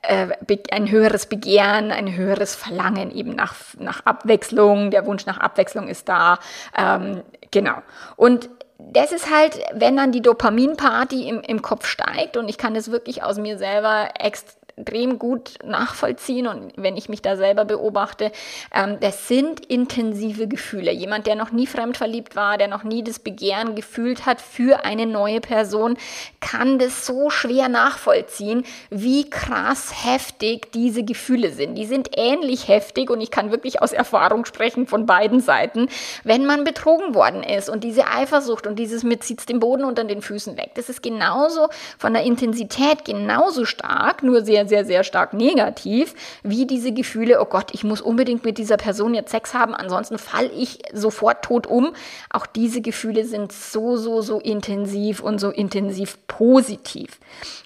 äh, 0.00 0.28
ein 0.70 0.90
höheres 0.90 1.26
Begehren, 1.26 1.90
ein 1.90 2.16
höheres 2.16 2.54
Verlangen 2.54 3.10
eben 3.10 3.34
nach, 3.34 3.54
nach 3.78 4.06
Abwechslung. 4.06 4.90
Der 4.90 5.04
Wunsch 5.04 5.26
nach 5.26 5.38
Abwechslung 5.38 5.88
ist 5.88 6.08
da. 6.08 6.38
Ähm, 6.78 7.22
genau. 7.50 7.76
Und 8.16 8.48
das 8.78 9.12
ist 9.12 9.30
halt, 9.30 9.58
wenn 9.74 9.98
dann 9.98 10.12
die 10.12 10.22
Dopaminparty 10.22 11.28
im, 11.28 11.40
im 11.42 11.60
Kopf 11.60 11.86
steigt 11.86 12.38
und 12.38 12.48
ich 12.48 12.56
kann 12.56 12.72
das 12.72 12.90
wirklich 12.90 13.22
aus 13.22 13.36
mir 13.36 13.58
selber 13.58 14.08
extra 14.18 14.63
extrem 14.76 15.18
gut 15.18 15.54
nachvollziehen 15.64 16.46
und 16.46 16.72
wenn 16.76 16.96
ich 16.96 17.08
mich 17.08 17.22
da 17.22 17.36
selber 17.36 17.64
beobachte, 17.64 18.32
ähm, 18.74 18.98
das 19.00 19.28
sind 19.28 19.64
intensive 19.66 20.48
Gefühle. 20.48 20.92
Jemand, 20.92 21.26
der 21.26 21.36
noch 21.36 21.52
nie 21.52 21.66
fremdverliebt 21.66 22.36
war, 22.36 22.58
der 22.58 22.68
noch 22.68 22.82
nie 22.82 23.02
das 23.04 23.18
Begehren 23.18 23.74
gefühlt 23.74 24.26
hat 24.26 24.40
für 24.40 24.84
eine 24.84 25.06
neue 25.06 25.40
Person, 25.40 25.96
kann 26.40 26.78
das 26.78 27.06
so 27.06 27.30
schwer 27.30 27.68
nachvollziehen, 27.68 28.64
wie 28.90 29.28
krass 29.30 30.04
heftig 30.04 30.72
diese 30.72 31.04
Gefühle 31.04 31.52
sind. 31.52 31.76
Die 31.76 31.86
sind 31.86 32.10
ähnlich 32.16 32.68
heftig 32.68 33.10
und 33.10 33.20
ich 33.20 33.30
kann 33.30 33.50
wirklich 33.50 33.80
aus 33.80 33.92
Erfahrung 33.92 34.44
sprechen 34.44 34.86
von 34.86 35.06
beiden 35.06 35.40
Seiten, 35.40 35.88
wenn 36.24 36.46
man 36.46 36.64
betrogen 36.64 37.14
worden 37.14 37.42
ist 37.42 37.68
und 37.68 37.84
diese 37.84 38.08
Eifersucht 38.08 38.66
und 38.66 38.78
dieses 38.78 39.04
mit 39.04 39.22
zieht's 39.22 39.46
den 39.46 39.60
Boden 39.60 39.84
unter 39.84 40.04
den 40.04 40.22
Füßen 40.22 40.56
weg. 40.56 40.72
Das 40.74 40.88
ist 40.88 41.02
genauso 41.02 41.68
von 41.98 42.12
der 42.12 42.24
Intensität 42.24 43.04
genauso 43.04 43.64
stark, 43.64 44.22
nur 44.22 44.44
sehr 44.44 44.63
sehr, 44.68 44.84
sehr, 44.84 45.04
stark 45.04 45.32
negativ, 45.34 46.14
wie 46.42 46.66
diese 46.66 46.92
Gefühle, 46.92 47.40
oh 47.40 47.44
Gott, 47.44 47.70
ich 47.72 47.84
muss 47.84 48.00
unbedingt 48.00 48.44
mit 48.44 48.58
dieser 48.58 48.76
Person 48.76 49.14
jetzt 49.14 49.30
Sex 49.30 49.54
haben, 49.54 49.74
ansonsten 49.74 50.18
falle 50.18 50.50
ich 50.50 50.80
sofort 50.92 51.44
tot 51.44 51.66
um. 51.66 51.94
Auch 52.30 52.46
diese 52.46 52.80
Gefühle 52.80 53.24
sind 53.24 53.52
so, 53.52 53.96
so, 53.96 54.22
so 54.22 54.40
intensiv 54.40 55.20
und 55.20 55.38
so 55.38 55.50
intensiv 55.50 56.18
positiv. 56.26 57.18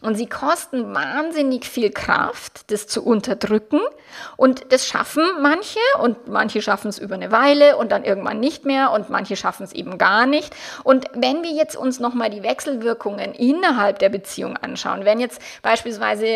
Und 0.03 0.17
sie 0.17 0.27
kosten 0.27 0.95
wahnsinnig 0.95 1.67
viel 1.67 1.91
Kraft, 1.91 2.71
das 2.71 2.87
zu 2.87 3.05
unterdrücken. 3.05 3.81
Und 4.37 4.73
das 4.73 4.87
schaffen 4.87 5.25
manche 5.41 5.79
und 6.03 6.29
manche 6.29 6.63
schaffen 6.63 6.89
es 6.89 6.99
über 6.99 7.15
eine 7.15 7.31
Weile 7.31 7.77
und 7.77 7.93
dann 7.93 8.05
irgendwann 8.05 8.41
nicht 8.41 8.65
mehr 8.65 8.91
und 8.93 9.11
manche 9.11 9.37
schaffen 9.37 9.65
es 9.65 9.73
eben 9.73 9.99
gar 9.99 10.27
nicht. 10.27 10.55
Und 10.85 11.07
wenn 11.15 11.43
wir 11.43 11.53
jetzt 11.53 11.77
uns 11.77 12.01
nochmal 12.01 12.31
die 12.31 12.43
Wechselwirkungen 12.43 13.35
innerhalb 13.35 13.99
der 13.99 14.09
Beziehung 14.09 14.57
anschauen, 14.57 15.05
wenn 15.05 15.21
jetzt 15.21 15.41
beispielsweise 15.63 16.27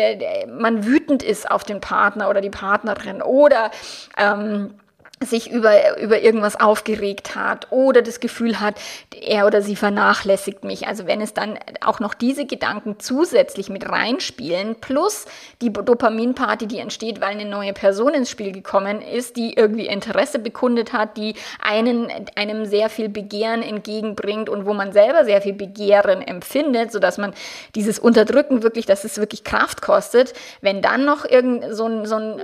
man 0.57 0.85
wütend 0.85 1.23
ist 1.23 1.49
auf 1.49 1.63
den 1.63 1.81
Partner 1.81 2.29
oder 2.29 2.41
die 2.41 2.49
Partnerin 2.49 3.21
oder 3.21 3.71
ähm, 4.17 4.73
sich 5.21 5.51
über, 5.51 5.99
über 5.99 6.21
irgendwas 6.21 6.59
aufgeregt 6.59 7.35
hat 7.35 7.67
oder 7.71 8.01
das 8.01 8.19
Gefühl 8.19 8.59
hat, 8.59 8.75
er 9.21 9.45
oder 9.45 9.61
sie 9.61 9.75
vernachlässigt 9.75 10.63
mich. 10.63 10.87
Also 10.87 11.07
wenn 11.07 11.21
es 11.21 11.33
dann 11.33 11.57
auch 11.81 11.99
noch 11.99 12.13
diese 12.13 12.45
Gedanken 12.45 12.99
zusätzlich 12.99 13.69
mit 13.69 13.87
reinspielen, 13.87 14.75
plus 14.75 15.25
die 15.61 15.71
Dopaminparty, 15.71 16.67
die 16.67 16.79
entsteht, 16.79 17.21
weil 17.21 17.29
eine 17.29 17.45
neue 17.45 17.73
Person 17.73 18.13
ins 18.13 18.29
Spiel 18.29 18.51
gekommen 18.51 19.01
ist, 19.01 19.37
die 19.37 19.53
irgendwie 19.53 19.87
Interesse 19.87 20.39
bekundet 20.39 20.93
hat, 20.93 21.17
die 21.17 21.35
einen, 21.61 22.11
einem 22.35 22.65
sehr 22.65 22.89
viel 22.89 23.09
Begehren 23.09 23.61
entgegenbringt 23.61 24.49
und 24.49 24.65
wo 24.65 24.73
man 24.73 24.91
selber 24.91 25.25
sehr 25.25 25.41
viel 25.41 25.53
Begehren 25.53 26.21
empfindet, 26.21 26.91
sodass 26.91 27.17
man 27.17 27.33
dieses 27.75 27.99
Unterdrücken 27.99 28.63
wirklich, 28.63 28.85
dass 28.85 29.03
es 29.03 29.17
wirklich 29.17 29.43
Kraft 29.43 29.81
kostet, 29.81 30.33
wenn 30.61 30.81
dann 30.81 31.05
noch 31.05 31.25
irgend 31.25 31.73
so 31.73 31.85
ein, 31.85 32.05
so 32.05 32.15
ein 32.15 32.41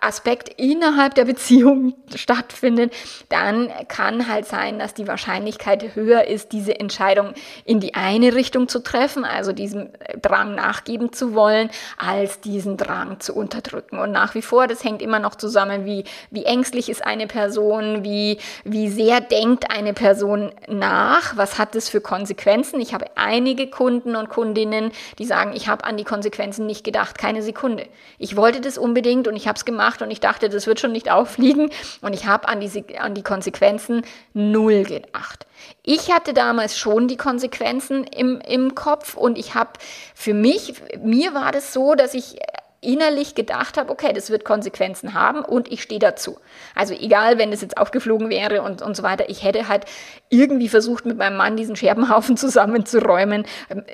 Aspekt 0.00 0.48
innerhalb 0.56 1.14
der 1.14 1.26
Beziehung 1.68 1.94
stattfindet, 2.14 2.92
dann 3.28 3.70
kann 3.88 4.28
halt 4.28 4.46
sein, 4.46 4.78
dass 4.78 4.94
die 4.94 5.06
Wahrscheinlichkeit 5.06 5.94
höher 5.94 6.24
ist, 6.24 6.52
diese 6.52 6.78
Entscheidung 6.78 7.34
in 7.64 7.80
die 7.80 7.94
eine 7.94 8.34
Richtung 8.34 8.68
zu 8.68 8.82
treffen, 8.82 9.24
also 9.24 9.52
diesem 9.52 9.90
Drang 10.20 10.54
nachgeben 10.54 11.12
zu 11.12 11.34
wollen, 11.34 11.70
als 11.98 12.40
diesen 12.40 12.76
Drang 12.76 13.20
zu 13.20 13.34
unterdrücken. 13.34 13.98
Und 13.98 14.12
nach 14.12 14.34
wie 14.34 14.42
vor, 14.42 14.66
das 14.66 14.84
hängt 14.84 15.02
immer 15.02 15.18
noch 15.18 15.34
zusammen, 15.34 15.84
wie, 15.84 16.04
wie 16.30 16.44
ängstlich 16.44 16.88
ist 16.88 17.04
eine 17.04 17.26
Person, 17.26 18.04
wie, 18.04 18.38
wie 18.64 18.88
sehr 18.88 19.20
denkt 19.20 19.70
eine 19.70 19.92
Person 19.92 20.52
nach, 20.66 21.36
was 21.36 21.58
hat 21.58 21.74
das 21.74 21.88
für 21.88 22.00
Konsequenzen. 22.00 22.80
Ich 22.80 22.94
habe 22.94 23.06
einige 23.16 23.68
Kunden 23.68 24.16
und 24.16 24.28
Kundinnen, 24.28 24.92
die 25.18 25.24
sagen, 25.24 25.52
ich 25.54 25.68
habe 25.68 25.84
an 25.84 25.96
die 25.96 26.04
Konsequenzen 26.04 26.66
nicht 26.66 26.84
gedacht, 26.84 27.18
keine 27.18 27.42
Sekunde. 27.42 27.86
Ich 28.18 28.36
wollte 28.36 28.60
das 28.60 28.78
unbedingt 28.78 29.28
und 29.28 29.36
ich 29.36 29.46
habe 29.46 29.56
es 29.56 29.64
gemacht 29.64 30.02
und 30.02 30.10
ich 30.10 30.20
dachte, 30.20 30.48
das 30.48 30.66
wird 30.66 30.80
schon 30.80 30.92
nicht 30.92 31.10
auffliegen 31.10 31.47
und 31.54 32.12
ich 32.12 32.26
habe 32.26 32.48
an 32.48 32.60
die, 32.60 32.98
an 32.98 33.14
die 33.14 33.22
Konsequenzen 33.22 34.02
null 34.34 34.84
gedacht. 34.84 35.46
Ich 35.82 36.12
hatte 36.12 36.34
damals 36.34 36.78
schon 36.78 37.08
die 37.08 37.16
Konsequenzen 37.16 38.04
im, 38.04 38.40
im 38.40 38.74
Kopf 38.74 39.14
und 39.14 39.38
ich 39.38 39.54
habe 39.54 39.70
für 40.14 40.34
mich, 40.34 40.74
mir 41.02 41.34
war 41.34 41.52
das 41.52 41.72
so, 41.72 41.94
dass 41.94 42.14
ich 42.14 42.38
innerlich 42.80 43.34
gedacht 43.34 43.76
habe, 43.76 43.90
okay, 43.90 44.12
das 44.12 44.30
wird 44.30 44.44
Konsequenzen 44.44 45.14
haben 45.14 45.40
und 45.40 45.70
ich 45.70 45.82
stehe 45.82 45.98
dazu. 45.98 46.38
Also 46.76 46.94
egal, 46.94 47.36
wenn 47.38 47.50
das 47.50 47.60
jetzt 47.60 47.76
aufgeflogen 47.76 48.30
wäre 48.30 48.62
und, 48.62 48.82
und 48.82 48.96
so 48.96 49.02
weiter, 49.02 49.28
ich 49.28 49.42
hätte 49.42 49.66
halt 49.66 49.84
irgendwie 50.28 50.68
versucht, 50.68 51.04
mit 51.04 51.16
meinem 51.16 51.36
Mann 51.36 51.56
diesen 51.56 51.74
Scherbenhaufen 51.74 52.36
zusammenzuräumen, 52.36 53.46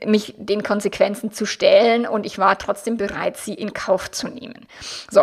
mich 0.04 0.34
den 0.36 0.62
Konsequenzen 0.62 1.32
zu 1.32 1.46
stellen 1.46 2.06
und 2.06 2.26
ich 2.26 2.38
war 2.38 2.58
trotzdem 2.58 2.98
bereit, 2.98 3.38
sie 3.38 3.54
in 3.54 3.72
Kauf 3.72 4.10
zu 4.10 4.28
nehmen. 4.28 4.66
So, 5.10 5.22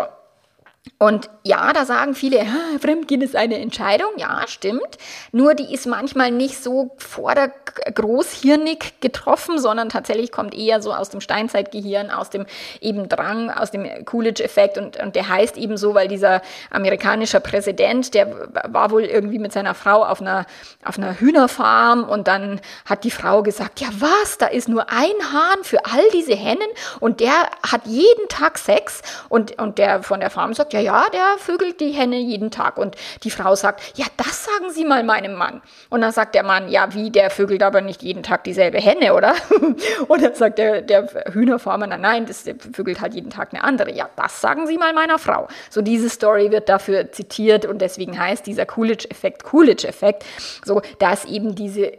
und 0.98 1.32
ja, 1.44 1.74
da 1.74 1.86
sagen 1.86 2.14
viele, 2.14 2.46
Fremdgehen 2.80 3.22
ist 3.22 3.36
eine 3.36 3.58
Entscheidung. 3.58 4.12
Ja, 4.18 4.44
stimmt. 4.48 4.98
Nur 5.32 5.56
die 5.56 5.74
ist 5.74 5.88
manchmal 5.88 6.30
nicht 6.30 6.62
so 6.62 6.92
vordergroßhirnig 6.98 9.00
getroffen, 9.00 9.58
sondern 9.58 9.90
tatsächlich 9.90 10.32
kommt 10.32 10.54
eher 10.54 10.82
so 10.82 10.94
aus 10.94 11.10
dem 11.10 11.20
Steinzeitgehirn, 11.20 12.12
aus 12.12 12.30
dem 12.30 12.46
eben 12.82 13.10
Drang, 13.10 13.50
aus 13.50 13.72
dem 13.72 14.06
Coolidge-Effekt. 14.06 14.78
Und, 14.78 14.98
und 14.98 15.16
der 15.16 15.28
heißt 15.28 15.58
eben 15.58 15.78
so, 15.78 15.96
weil 15.96 16.08
dieser 16.08 16.44
amerikanische 16.70 17.40
Präsident, 17.40 18.14
der 18.14 18.50
war 18.68 18.92
wohl 18.92 19.04
irgendwie 19.04 19.40
mit 19.40 19.54
seiner 19.54 19.74
Frau 19.74 20.04
auf 20.04 20.22
einer, 20.22 20.46
auf 20.86 21.00
einer 21.00 21.20
Hühnerfarm 21.20 22.04
und 22.04 22.28
dann 22.28 22.62
hat 22.86 23.04
die 23.04 23.12
Frau 23.12 23.42
gesagt, 23.42 23.82
ja 23.82 23.88
was, 23.98 24.38
da 24.38 24.48
ist 24.48 24.70
nur 24.70 24.92
ein 24.92 25.34
Hahn 25.34 25.64
für 25.64 25.84
all 25.86 26.04
diese 26.14 26.36
Hennen 26.36 26.68
und 27.00 27.20
der 27.20 27.34
hat 27.64 27.82
jeden 27.86 28.28
Tag 28.30 28.60
Sex 28.60 29.02
und, 29.30 29.60
und 29.60 29.80
der 29.80 30.04
von 30.04 30.20
der 30.20 30.30
Farm 30.30 30.54
sagt, 30.54 30.71
ja, 30.74 30.80
ja, 30.80 31.06
der 31.14 31.38
vögelt 31.38 31.80
die 31.80 31.92
Henne 31.92 32.18
jeden 32.18 32.52
Tag. 32.52 32.78
Und 32.78 32.96
die 33.24 33.32
Frau 33.32 33.56
sagt, 33.56 33.98
ja, 33.98 34.06
das 34.18 34.46
sagen 34.46 34.72
Sie 34.72 34.86
mal 34.86 35.04
meinem 35.04 35.34
Mann. 35.34 35.62
Und 35.90 36.02
dann 36.02 36.12
sagt 36.12 36.36
der 36.36 36.44
Mann, 36.44 36.70
ja, 36.70 36.94
wie, 36.94 37.10
der 37.10 37.30
vögelt 37.30 37.64
aber 37.64 37.82
nicht 37.82 38.04
jeden 38.04 38.24
Tag 38.24 38.44
dieselbe 38.44 38.80
Henne, 38.80 39.14
oder? 39.14 39.34
und 40.08 40.24
dann 40.24 40.36
sagt 40.36 40.58
der, 40.58 40.82
der 40.82 41.08
Hühnerfarmer, 41.32 41.88
nein, 41.88 42.02
nein, 42.02 42.26
das 42.26 42.46
vögelt 42.74 43.02
halt 43.02 43.14
jeden 43.14 43.30
Tag 43.30 43.54
eine 43.54 43.64
andere. 43.64 43.92
Ja, 43.94 44.10
das 44.16 44.42
sagen 44.42 44.68
Sie 44.68 44.78
mal 44.78 44.94
meiner 44.94 45.20
Frau. 45.20 45.48
So 45.70 45.82
diese 45.82 46.10
Story 46.10 46.52
wird 46.52 46.70
dafür 46.70 47.12
zitiert 47.12 47.66
und 47.66 47.82
deswegen 47.82 48.20
heißt 48.20 48.46
dieser 48.46 48.66
Coolidge-Effekt 48.66 49.44
Coolidge-Effekt, 49.44 50.26
so 50.64 50.82
dass 51.00 51.26
eben 51.26 51.56
diese 51.56 51.94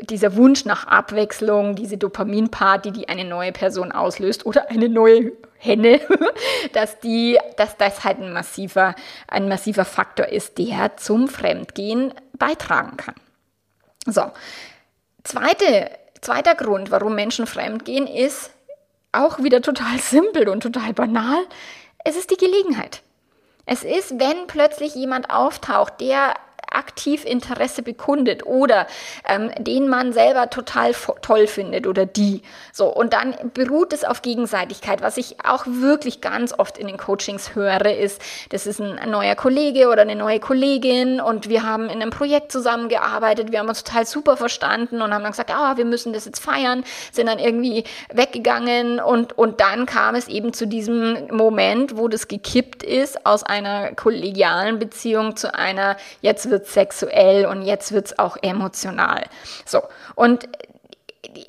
dieser 0.00 0.34
Wunsch 0.34 0.64
nach 0.64 0.88
Abwechslung, 0.88 1.76
diese 1.76 1.96
Dopaminparty, 1.96 2.90
die 2.90 3.08
eine 3.08 3.24
neue 3.24 3.52
Person 3.52 3.92
auslöst 3.92 4.44
oder 4.44 4.68
eine 4.70 4.88
neue 4.88 5.32
Henne, 5.62 6.00
dass 6.72 6.98
die, 6.98 7.38
dass 7.56 7.76
das 7.76 8.02
halt 8.02 8.18
ein 8.18 8.32
massiver, 8.32 8.96
ein 9.28 9.48
massiver 9.48 9.84
Faktor 9.84 10.26
ist, 10.26 10.58
der 10.58 10.96
zum 10.96 11.28
Fremdgehen 11.28 12.12
beitragen 12.32 12.96
kann. 12.96 13.14
So. 14.06 14.32
Zweite, 15.22 15.90
zweiter 16.20 16.56
Grund, 16.56 16.90
warum 16.90 17.14
Menschen 17.14 17.46
fremdgehen, 17.46 18.08
ist 18.08 18.50
auch 19.12 19.38
wieder 19.38 19.62
total 19.62 19.98
simpel 20.00 20.48
und 20.48 20.62
total 20.62 20.92
banal. 20.92 21.38
Es 22.04 22.16
ist 22.16 22.32
die 22.32 22.36
Gelegenheit. 22.36 23.02
Es 23.64 23.84
ist, 23.84 24.18
wenn 24.18 24.48
plötzlich 24.48 24.96
jemand 24.96 25.30
auftaucht, 25.30 26.00
der 26.00 26.34
aktiv 26.74 27.24
Interesse 27.24 27.82
bekundet 27.82 28.46
oder 28.46 28.86
ähm, 29.28 29.50
den 29.58 29.88
man 29.88 30.12
selber 30.12 30.50
total 30.50 30.92
toll 31.22 31.46
findet 31.46 31.86
oder 31.86 32.06
die. 32.06 32.42
So, 32.72 32.86
und 32.86 33.12
dann 33.12 33.34
beruht 33.54 33.92
es 33.92 34.04
auf 34.04 34.22
Gegenseitigkeit. 34.22 35.02
Was 35.02 35.16
ich 35.16 35.36
auch 35.44 35.64
wirklich 35.66 36.20
ganz 36.20 36.52
oft 36.58 36.78
in 36.78 36.86
den 36.86 36.96
Coachings 36.96 37.54
höre, 37.54 37.96
ist, 37.96 38.20
das 38.50 38.66
ist 38.66 38.80
ein, 38.80 39.10
neuer 39.10 39.34
Kollege 39.34 39.88
oder 39.88 40.02
eine 40.02 40.16
neue 40.16 40.40
Kollegin 40.40 41.20
und 41.20 41.48
wir 41.48 41.64
haben 41.64 41.84
in 41.84 42.00
einem 42.02 42.10
Projekt 42.10 42.52
zusammengearbeitet, 42.52 43.52
wir 43.52 43.58
haben 43.58 43.68
uns 43.68 43.84
total 43.84 44.06
super 44.06 44.36
verstanden 44.36 45.02
und 45.02 45.12
haben 45.12 45.22
dann 45.22 45.32
gesagt, 45.32 45.50
ah, 45.50 45.76
wir 45.76 45.84
müssen 45.84 46.12
das 46.12 46.24
jetzt 46.24 46.40
feiern, 46.40 46.84
sind 47.12 47.26
dann 47.26 47.38
irgendwie 47.38 47.84
weggegangen 48.12 49.00
und, 49.00 49.36
und 49.36 49.60
dann 49.60 49.86
kam 49.86 50.14
es 50.14 50.28
eben 50.28 50.52
zu 50.52 50.66
diesem 50.66 51.28
Moment, 51.30 51.96
wo 51.96 52.08
das 52.08 52.28
gekippt 52.28 52.82
ist 52.82 53.26
aus 53.26 53.42
einer 53.42 53.94
kollegialen 53.94 54.78
Beziehung 54.78 55.36
zu 55.36 55.54
einer, 55.54 55.96
jetzt 56.20 56.50
wird 56.50 56.61
wird 56.62 56.66
sexuell 56.66 57.46
und 57.46 57.62
jetzt 57.62 57.92
wird 57.92 58.06
es 58.06 58.18
auch 58.18 58.36
emotional. 58.40 59.24
So, 59.64 59.82
und 60.14 60.48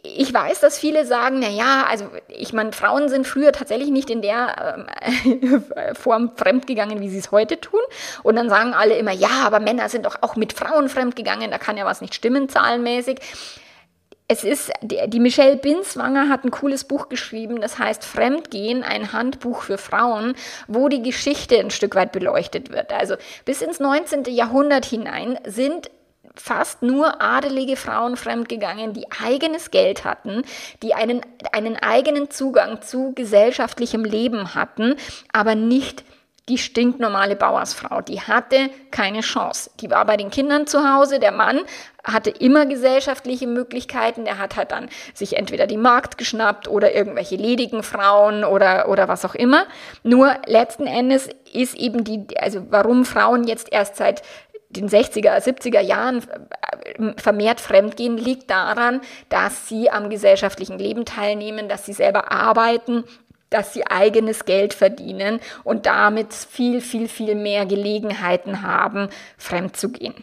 ich 0.03 0.33
weiß, 0.33 0.59
dass 0.59 0.77
viele 0.77 1.05
sagen, 1.05 1.39
na 1.39 1.49
ja, 1.49 1.85
also 1.89 2.05
ich 2.27 2.53
meine, 2.53 2.71
Frauen 2.71 3.09
sind 3.09 3.27
früher 3.27 3.51
tatsächlich 3.51 3.89
nicht 3.89 4.09
in 4.09 4.21
der 4.21 4.85
äh, 5.25 5.95
Form 5.95 6.31
fremdgegangen, 6.35 7.01
wie 7.01 7.09
sie 7.09 7.17
es 7.17 7.31
heute 7.31 7.59
tun. 7.59 7.79
Und 8.21 8.35
dann 8.35 8.49
sagen 8.49 8.73
alle 8.73 8.95
immer, 8.95 9.11
ja, 9.11 9.43
aber 9.43 9.59
Männer 9.59 9.89
sind 9.89 10.05
doch 10.05 10.17
auch 10.21 10.35
mit 10.35 10.53
Frauen 10.53 10.89
fremdgegangen, 10.89 11.51
da 11.51 11.57
kann 11.57 11.77
ja 11.77 11.85
was 11.85 12.01
nicht 12.01 12.15
stimmen, 12.15 12.49
zahlenmäßig 12.49 13.19
es 14.33 14.43
ist, 14.43 14.71
die 14.81 15.19
Michelle 15.19 15.57
Binswanger 15.57 16.27
hat 16.27 16.43
ein 16.43 16.49
cooles 16.49 16.85
Buch 16.85 17.07
geschrieben, 17.07 17.61
das 17.61 17.77
heißt 17.77 18.03
Fremdgehen, 18.03 18.83
ein 18.83 19.13
Handbuch 19.13 19.61
für 19.61 19.77
Frauen, 19.77 20.33
wo 20.67 20.89
die 20.89 21.03
Geschichte 21.03 21.59
ein 21.59 21.69
Stück 21.69 21.93
weit 21.93 22.11
beleuchtet 22.11 22.71
wird. 22.71 22.91
Also 22.91 23.15
bis 23.45 23.61
ins 23.61 23.79
19. 23.79 24.23
Jahrhundert 24.25 24.85
hinein 24.85 25.37
sind 25.45 25.91
fast 26.35 26.81
nur 26.81 27.21
adelige 27.21 27.75
Frauen 27.75 28.17
fremdgegangen, 28.17 28.93
die 28.93 29.05
eigenes 29.23 29.69
Geld 29.69 30.03
hatten, 30.03 30.41
die 30.81 30.95
einen, 30.95 31.21
einen 31.51 31.75
eigenen 31.75 32.31
Zugang 32.31 32.81
zu 32.81 33.13
gesellschaftlichem 33.13 34.03
Leben 34.03 34.55
hatten, 34.55 34.95
aber 35.31 35.53
nicht 35.53 36.03
die 36.49 36.57
stinknormale 36.57 37.37
Bauersfrau, 37.37 38.01
die 38.01 38.19
hatte 38.19 38.69
keine 38.91 39.21
Chance. 39.21 39.71
Die 39.79 39.89
war 39.89 40.05
bei 40.05 40.17
den 40.17 40.29
Kindern 40.29 40.67
zu 40.67 40.93
Hause, 40.93 41.19
der 41.19 41.31
Mann 41.31 41.61
hatte 42.03 42.31
immer 42.31 42.65
gesellschaftliche 42.65 43.47
Möglichkeiten, 43.47 44.25
der 44.25 44.39
hat 44.39 44.57
halt 44.57 44.73
dann 44.73 44.89
sich 45.13 45.37
entweder 45.37 45.67
die 45.67 45.77
Markt 45.77 46.17
geschnappt 46.17 46.67
oder 46.67 46.93
irgendwelche 46.93 47.37
ledigen 47.37 47.81
Frauen 47.81 48.43
oder, 48.43 48.89
oder 48.89 49.07
was 49.07 49.23
auch 49.23 49.35
immer. 49.35 49.65
Nur 50.03 50.35
letzten 50.45 50.85
Endes 50.85 51.29
ist 51.53 51.75
eben 51.75 52.03
die, 52.03 52.25
also 52.37 52.65
warum 52.69 53.05
Frauen 53.05 53.45
jetzt 53.45 53.71
erst 53.71 53.95
seit 53.95 54.21
den 54.75 54.89
60er, 54.89 55.37
70er 55.37 55.79
Jahren 55.79 56.23
äh, 56.97 57.13
vermehrt 57.17 57.61
fremdgehen, 57.61 58.17
liegt 58.17 58.49
daran, 58.49 59.01
dass 59.29 59.69
sie 59.69 59.89
am 59.89 60.09
gesellschaftlichen 60.09 60.79
Leben 60.79 61.05
teilnehmen, 61.05 61.69
dass 61.69 61.85
sie 61.85 61.93
selber 61.93 62.31
arbeiten 62.31 63.03
dass 63.53 63.73
sie 63.73 63.85
eigenes 63.87 64.45
Geld 64.45 64.73
verdienen 64.73 65.39
und 65.63 65.85
damit 65.85 66.33
viel, 66.33 66.81
viel, 66.81 67.07
viel 67.07 67.35
mehr 67.35 67.65
Gelegenheiten 67.65 68.61
haben, 68.61 69.09
fremd 69.37 69.77
zu 69.77 69.89
gehen. 69.89 70.15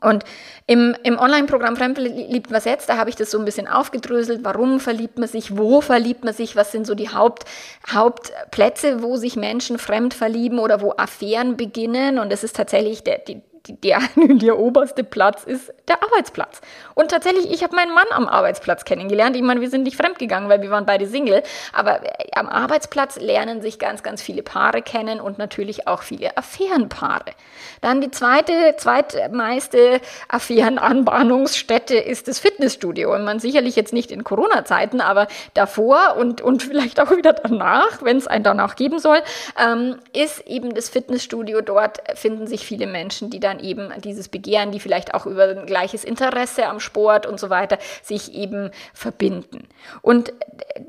Und 0.00 0.24
im, 0.66 0.94
im 1.02 1.18
Online-Programm 1.18 1.76
Fremdverliebt 1.76 2.50
was 2.50 2.66
jetzt, 2.66 2.90
da 2.90 2.98
habe 2.98 3.08
ich 3.08 3.16
das 3.16 3.30
so 3.30 3.38
ein 3.38 3.46
bisschen 3.46 3.66
aufgedröselt. 3.66 4.40
Warum 4.44 4.78
verliebt 4.78 5.18
man 5.18 5.28
sich? 5.28 5.56
Wo 5.56 5.80
verliebt 5.80 6.24
man 6.24 6.34
sich? 6.34 6.56
Was 6.56 6.72
sind 6.72 6.86
so 6.86 6.94
die 6.94 7.08
Haupt, 7.08 7.44
Hauptplätze, 7.90 9.02
wo 9.02 9.16
sich 9.16 9.36
Menschen 9.36 9.78
fremd 9.78 10.12
verlieben 10.12 10.58
oder 10.58 10.82
wo 10.82 10.92
Affären 10.98 11.56
beginnen? 11.56 12.18
Und 12.18 12.32
es 12.32 12.44
ist 12.44 12.54
tatsächlich 12.54 13.02
der, 13.02 13.18
die, 13.18 13.40
der, 13.68 14.00
der 14.16 14.58
oberste 14.58 15.04
Platz 15.04 15.44
ist 15.44 15.72
der 15.88 16.02
Arbeitsplatz. 16.02 16.60
Und 16.94 17.10
tatsächlich, 17.10 17.50
ich 17.50 17.62
habe 17.62 17.76
meinen 17.76 17.94
Mann 17.94 18.06
am 18.10 18.28
Arbeitsplatz 18.28 18.84
kennengelernt. 18.84 19.36
Ich 19.36 19.42
meine, 19.42 19.60
wir 19.60 19.70
sind 19.70 19.82
nicht 19.82 19.96
fremdgegangen, 19.96 20.48
weil 20.48 20.62
wir 20.62 20.70
waren 20.70 20.86
beide 20.86 21.06
Single. 21.06 21.42
Aber 21.72 22.02
äh, 22.02 22.30
am 22.34 22.48
Arbeitsplatz 22.48 23.16
lernen 23.16 23.62
sich 23.62 23.78
ganz, 23.78 24.02
ganz 24.02 24.22
viele 24.22 24.42
Paare 24.42 24.82
kennen 24.82 25.20
und 25.20 25.38
natürlich 25.38 25.86
auch 25.86 26.02
viele 26.02 26.36
Affärenpaare. 26.36 27.32
Dann 27.80 28.00
die 28.00 28.10
zweite, 28.10 28.76
zweitmeiste 28.76 30.00
Affärenanbahnungsstätte 30.28 31.96
ist 31.96 32.28
das 32.28 32.38
Fitnessstudio. 32.38 33.14
Und 33.14 33.24
man 33.24 33.40
sicherlich 33.40 33.76
jetzt 33.76 33.92
nicht 33.92 34.10
in 34.10 34.24
Corona-Zeiten, 34.24 35.00
aber 35.00 35.26
davor 35.54 36.16
und, 36.18 36.40
und 36.40 36.62
vielleicht 36.62 37.00
auch 37.00 37.10
wieder 37.10 37.32
danach, 37.32 38.02
wenn 38.02 38.16
es 38.16 38.26
einen 38.26 38.44
danach 38.44 38.76
geben 38.76 38.98
soll, 38.98 39.18
ähm, 39.62 39.98
ist 40.12 40.46
eben 40.46 40.74
das 40.74 40.88
Fitnessstudio. 40.88 41.60
Dort 41.60 41.98
finden 42.14 42.46
sich 42.46 42.66
viele 42.66 42.86
Menschen, 42.86 43.30
die 43.30 43.40
dann 43.40 43.53
dann 43.54 43.64
eben 43.64 43.92
dieses 44.02 44.28
Begehren, 44.28 44.72
die 44.72 44.80
vielleicht 44.80 45.14
auch 45.14 45.26
über 45.26 45.44
ein 45.44 45.66
gleiches 45.66 46.04
Interesse 46.04 46.66
am 46.66 46.80
Sport 46.80 47.26
und 47.26 47.38
so 47.38 47.50
weiter 47.50 47.78
sich 48.02 48.34
eben 48.34 48.70
verbinden. 48.92 49.68
Und 50.02 50.32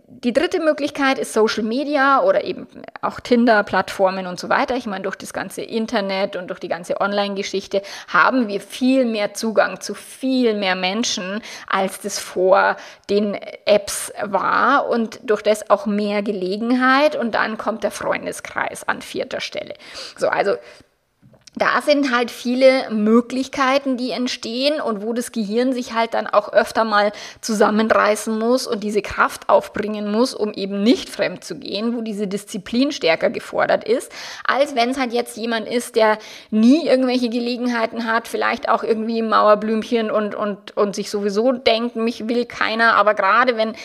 die 0.07 0.33
dritte 0.33 0.59
Möglichkeit 0.59 1.19
ist 1.19 1.33
Social 1.33 1.63
Media 1.63 2.23
oder 2.23 2.43
eben 2.43 2.67
auch 3.01 3.19
Tinder-Plattformen 3.19 4.25
und 4.25 4.39
so 4.39 4.49
weiter. 4.49 4.75
Ich 4.75 4.87
meine, 4.87 5.03
durch 5.03 5.15
das 5.15 5.33
ganze 5.33 5.61
Internet 5.61 6.35
und 6.35 6.47
durch 6.47 6.59
die 6.59 6.67
ganze 6.67 6.99
Online-Geschichte 6.99 7.83
haben 8.07 8.47
wir 8.47 8.59
viel 8.59 9.05
mehr 9.05 9.33
Zugang 9.33 9.81
zu 9.81 9.93
viel 9.93 10.55
mehr 10.55 10.75
Menschen, 10.75 11.41
als 11.67 12.01
das 12.01 12.17
vor 12.17 12.75
den 13.09 13.37
Apps 13.65 14.11
war 14.23 14.89
und 14.89 15.19
durch 15.23 15.43
das 15.43 15.69
auch 15.69 15.85
mehr 15.85 16.23
Gelegenheit 16.23 17.15
und 17.15 17.35
dann 17.35 17.57
kommt 17.57 17.83
der 17.83 17.91
Freundeskreis 17.91 18.87
an 18.87 19.01
vierter 19.01 19.41
Stelle. 19.41 19.75
So, 20.17 20.29
also 20.29 20.55
da 21.57 21.81
sind 21.81 22.13
halt 22.13 22.31
viele 22.31 22.89
Möglichkeiten, 22.91 23.95
die 23.95 24.11
entstehen 24.11 24.81
und 24.81 25.01
wo 25.01 25.13
das 25.13 25.31
Gehirn 25.31 25.71
sich 25.71 25.93
halt 25.93 26.13
dann 26.13 26.27
auch 26.27 26.51
öfter 26.51 26.83
mal 26.83 27.13
zusammenreißen 27.41 28.37
muss 28.37 28.67
und 28.67 28.83
diese 28.83 29.01
Kraft 29.01 29.47
aufbringen 29.47 30.11
muss, 30.11 30.33
um 30.33 30.51
eben 30.53 30.83
nicht 30.83 31.09
fremd 31.09 31.43
zu 31.43 31.55
gehen, 31.55 31.95
wo 31.95 32.01
diese 32.01 32.27
Disziplin 32.27 32.91
stärker 32.91 33.29
gefordert 33.29 33.87
ist, 33.87 34.11
als 34.45 34.75
wenn 34.75 34.89
es 34.89 34.99
halt 34.99 35.13
jetzt 35.13 35.37
jemand 35.37 35.67
ist, 35.67 35.95
der 35.95 36.17
nie 36.51 36.87
irgendwelche 36.87 37.29
Gelegenheiten 37.29 38.05
hat, 38.05 38.27
vielleicht 38.27 38.67
auch 38.67 38.83
irgendwie 38.83 39.21
Mauerblümchen 39.21 40.11
und, 40.11 40.35
und, 40.35 40.75
und 40.75 40.95
sich 40.95 41.09
sowieso 41.09 41.53
denkt, 41.53 41.95
mich 41.95 42.27
will 42.27 42.45
keiner, 42.45 42.95
aber 42.95 43.13
gerade 43.13 43.55
wenn 43.55 43.75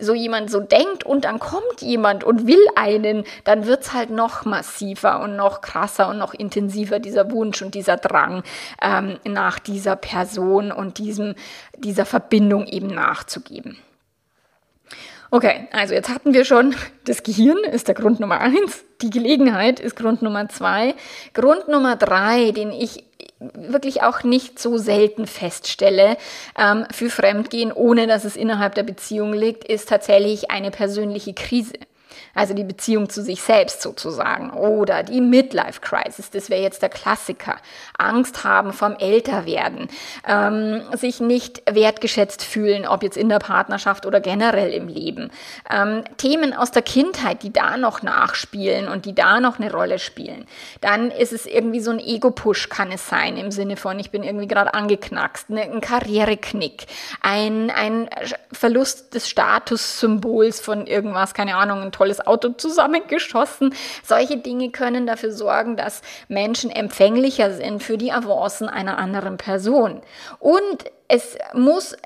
so 0.00 0.14
jemand 0.14 0.50
so 0.50 0.60
denkt 0.60 1.04
und 1.04 1.24
dann 1.24 1.40
kommt 1.40 1.80
jemand 1.80 2.22
und 2.22 2.46
will 2.46 2.64
einen, 2.76 3.24
dann 3.42 3.66
wird's 3.66 3.92
halt 3.92 4.10
noch 4.10 4.44
massiver 4.44 5.20
und 5.20 5.34
noch 5.34 5.62
krasser 5.62 6.08
und 6.08 6.18
noch 6.18 6.32
intensiver 6.32 7.00
dieser 7.08 7.30
Wunsch 7.30 7.62
und 7.62 7.74
dieser 7.74 7.96
Drang 7.96 8.42
ähm, 8.82 9.18
nach 9.24 9.58
dieser 9.58 9.96
Person 9.96 10.70
und 10.70 10.98
diesem, 10.98 11.34
dieser 11.76 12.04
Verbindung 12.04 12.66
eben 12.66 12.88
nachzugeben. 12.88 13.78
Okay, 15.30 15.68
also 15.72 15.92
jetzt 15.92 16.08
hatten 16.08 16.32
wir 16.32 16.46
schon, 16.46 16.74
das 17.04 17.22
Gehirn 17.22 17.58
ist 17.58 17.88
der 17.88 17.94
Grund 17.94 18.18
Nummer 18.18 18.40
eins, 18.40 18.84
die 19.02 19.10
Gelegenheit 19.10 19.78
ist 19.78 19.94
Grund 19.94 20.22
Nummer 20.22 20.48
zwei. 20.48 20.94
Grund 21.34 21.68
Nummer 21.68 21.96
drei, 21.96 22.52
den 22.52 22.72
ich 22.72 23.04
wirklich 23.38 24.02
auch 24.02 24.22
nicht 24.24 24.58
so 24.58 24.78
selten 24.78 25.26
feststelle 25.26 26.16
ähm, 26.58 26.86
für 26.90 27.10
Fremdgehen, 27.10 27.72
ohne 27.72 28.06
dass 28.06 28.24
es 28.24 28.36
innerhalb 28.36 28.74
der 28.74 28.82
Beziehung 28.84 29.32
liegt, 29.32 29.64
ist 29.64 29.88
tatsächlich 29.88 30.50
eine 30.50 30.70
persönliche 30.70 31.34
Krise. 31.34 31.74
Also 32.38 32.54
die 32.54 32.62
Beziehung 32.62 33.08
zu 33.08 33.20
sich 33.20 33.42
selbst 33.42 33.82
sozusagen. 33.82 34.50
Oder 34.50 35.02
die 35.02 35.20
Midlife 35.20 35.80
Crisis, 35.80 36.30
das 36.30 36.50
wäre 36.50 36.62
jetzt 36.62 36.82
der 36.82 36.88
Klassiker. 36.88 37.56
Angst 37.98 38.44
haben 38.44 38.72
vom 38.72 38.94
Älterwerden. 38.94 39.88
Ähm, 40.24 40.82
sich 40.92 41.18
nicht 41.18 41.62
wertgeschätzt 41.68 42.44
fühlen, 42.44 42.86
ob 42.86 43.02
jetzt 43.02 43.16
in 43.16 43.28
der 43.28 43.40
Partnerschaft 43.40 44.06
oder 44.06 44.20
generell 44.20 44.72
im 44.72 44.86
Leben. 44.86 45.32
Ähm, 45.68 46.04
Themen 46.16 46.54
aus 46.54 46.70
der 46.70 46.82
Kindheit, 46.82 47.42
die 47.42 47.52
da 47.52 47.76
noch 47.76 48.02
nachspielen 48.02 48.86
und 48.86 49.04
die 49.04 49.16
da 49.16 49.40
noch 49.40 49.58
eine 49.58 49.72
Rolle 49.72 49.98
spielen. 49.98 50.46
Dann 50.80 51.10
ist 51.10 51.32
es 51.32 51.44
irgendwie 51.44 51.80
so 51.80 51.90
ein 51.90 51.98
Ego-Push, 51.98 52.68
kann 52.68 52.92
es 52.92 53.08
sein, 53.08 53.36
im 53.36 53.50
Sinne 53.50 53.76
von, 53.76 53.98
ich 53.98 54.12
bin 54.12 54.22
irgendwie 54.22 54.46
gerade 54.46 54.74
angeknackst, 54.74 55.50
ne, 55.50 55.62
ein 55.62 55.80
Karriereknick, 55.80 56.86
ein, 57.20 57.72
ein 57.72 58.08
Verlust 58.52 59.14
des 59.14 59.28
Statussymbols 59.28 60.60
von 60.60 60.86
irgendwas, 60.86 61.34
keine 61.34 61.56
Ahnung, 61.56 61.82
ein 61.82 61.90
tolles 61.90 62.27
Auto 62.28 62.50
zusammengeschossen. 62.50 63.74
Solche 64.04 64.36
Dinge 64.36 64.70
können 64.70 65.06
dafür 65.06 65.32
sorgen, 65.32 65.76
dass 65.76 66.02
Menschen 66.28 66.70
empfänglicher 66.70 67.52
sind 67.52 67.82
für 67.82 67.98
die 67.98 68.12
Avancen 68.12 68.68
einer 68.68 68.98
anderen 68.98 69.36
Person. 69.36 70.02
Und 70.38 70.84
es 71.08 71.38
muss 71.54 71.96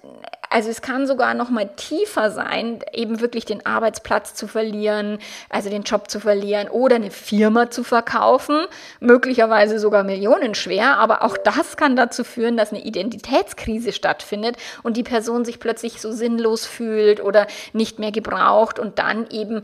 also 0.53 0.69
es 0.69 0.83
kann 0.83 1.07
sogar 1.07 1.33
noch 1.35 1.49
mal 1.49 1.71
tiefer 1.77 2.31
sein, 2.31 2.81
eben 2.93 3.21
wirklich 3.21 3.47
den 3.47 3.65
Arbeitsplatz 3.65 4.35
zu 4.35 4.47
verlieren, 4.47 5.19
also 5.49 5.71
den 5.71 5.83
Job 5.83 6.11
zu 6.11 6.21
verlieren 6.21 6.69
oder 6.69 6.97
eine 6.97 7.11
Firma 7.11 7.71
zu 7.71 7.83
verkaufen, 7.83 8.67
möglicherweise 9.01 9.79
sogar 9.79 10.05
millionenschwer, 10.05 10.99
aber 10.99 11.25
auch 11.25 11.39
das 11.39 11.77
kann 11.77 11.97
dazu 11.97 12.23
führen, 12.23 12.57
dass 12.57 12.71
eine 12.71 12.85
Identitätskrise 12.85 13.93
stattfindet 13.93 14.57
und 14.83 14.97
die 14.99 15.03
Person 15.03 15.45
sich 15.47 15.59
plötzlich 15.59 16.01
so 16.01 16.13
sinnlos 16.13 16.67
fühlt 16.67 17.23
oder 17.23 17.47
nicht 17.73 17.99
mehr 17.99 18.13
gebraucht 18.13 18.79
und 18.79 18.99
dann 18.99 19.29
eben 19.31 19.63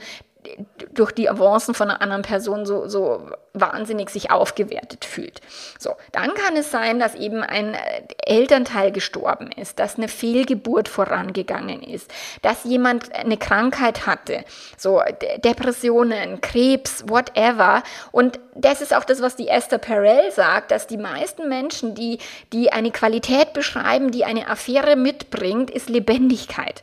durch 0.92 1.12
die 1.12 1.28
Avancen 1.28 1.74
von 1.74 1.90
einer 1.90 2.00
anderen 2.00 2.22
Person 2.22 2.64
so, 2.66 2.88
so 2.88 3.30
wahnsinnig 3.54 4.10
sich 4.10 4.30
aufgewertet 4.30 5.04
fühlt. 5.04 5.40
So, 5.78 5.96
dann 6.12 6.34
kann 6.34 6.56
es 6.56 6.70
sein, 6.70 6.98
dass 6.98 7.14
eben 7.14 7.42
ein 7.42 7.76
Elternteil 8.24 8.92
gestorben 8.92 9.50
ist, 9.52 9.78
dass 9.78 9.96
eine 9.96 10.08
Fehlgeburt 10.08 10.88
vorangegangen 10.88 11.82
ist, 11.82 12.10
dass 12.42 12.64
jemand 12.64 13.14
eine 13.14 13.36
Krankheit 13.36 14.06
hatte, 14.06 14.44
so 14.76 15.02
Depressionen, 15.44 16.40
Krebs, 16.40 17.04
whatever. 17.08 17.82
Und 18.12 18.38
das 18.54 18.80
ist 18.80 18.94
auch 18.94 19.04
das, 19.04 19.22
was 19.22 19.36
die 19.36 19.48
Esther 19.48 19.78
Perel 19.78 20.30
sagt, 20.32 20.70
dass 20.70 20.86
die 20.86 20.96
meisten 20.96 21.48
Menschen, 21.48 21.94
die, 21.94 22.18
die 22.52 22.72
eine 22.72 22.90
Qualität 22.90 23.52
beschreiben, 23.52 24.10
die 24.10 24.24
eine 24.24 24.48
Affäre 24.48 24.96
mitbringt, 24.96 25.70
ist 25.70 25.88
Lebendigkeit. 25.88 26.82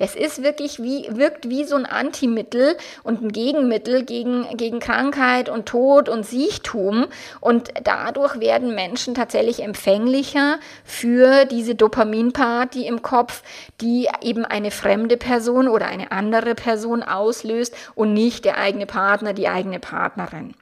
Das 0.00 0.14
ist 0.14 0.42
wirklich 0.42 0.82
wie, 0.82 1.06
wirkt 1.10 1.50
wie 1.50 1.64
so 1.64 1.76
ein 1.76 1.84
Antimittel 1.84 2.74
und 3.02 3.22
ein 3.22 3.32
Gegenmittel 3.32 4.02
gegen, 4.02 4.46
gegen 4.56 4.80
Krankheit 4.80 5.50
und 5.50 5.66
Tod 5.66 6.08
und 6.08 6.24
Siechtum. 6.24 7.06
Und 7.40 7.68
dadurch 7.84 8.40
werden 8.40 8.74
Menschen 8.74 9.14
tatsächlich 9.14 9.62
empfänglicher 9.62 10.58
für 10.84 11.44
diese 11.44 11.74
Dopaminparty 11.74 12.86
im 12.86 13.02
Kopf, 13.02 13.42
die 13.82 14.08
eben 14.22 14.46
eine 14.46 14.70
fremde 14.70 15.18
Person 15.18 15.68
oder 15.68 15.86
eine 15.86 16.12
andere 16.12 16.54
Person 16.54 17.02
auslöst 17.02 17.74
und 17.94 18.14
nicht 18.14 18.46
der 18.46 18.56
eigene 18.56 18.86
Partner, 18.86 19.34
die 19.34 19.48
eigene 19.48 19.80
Partnerin. 19.80 20.54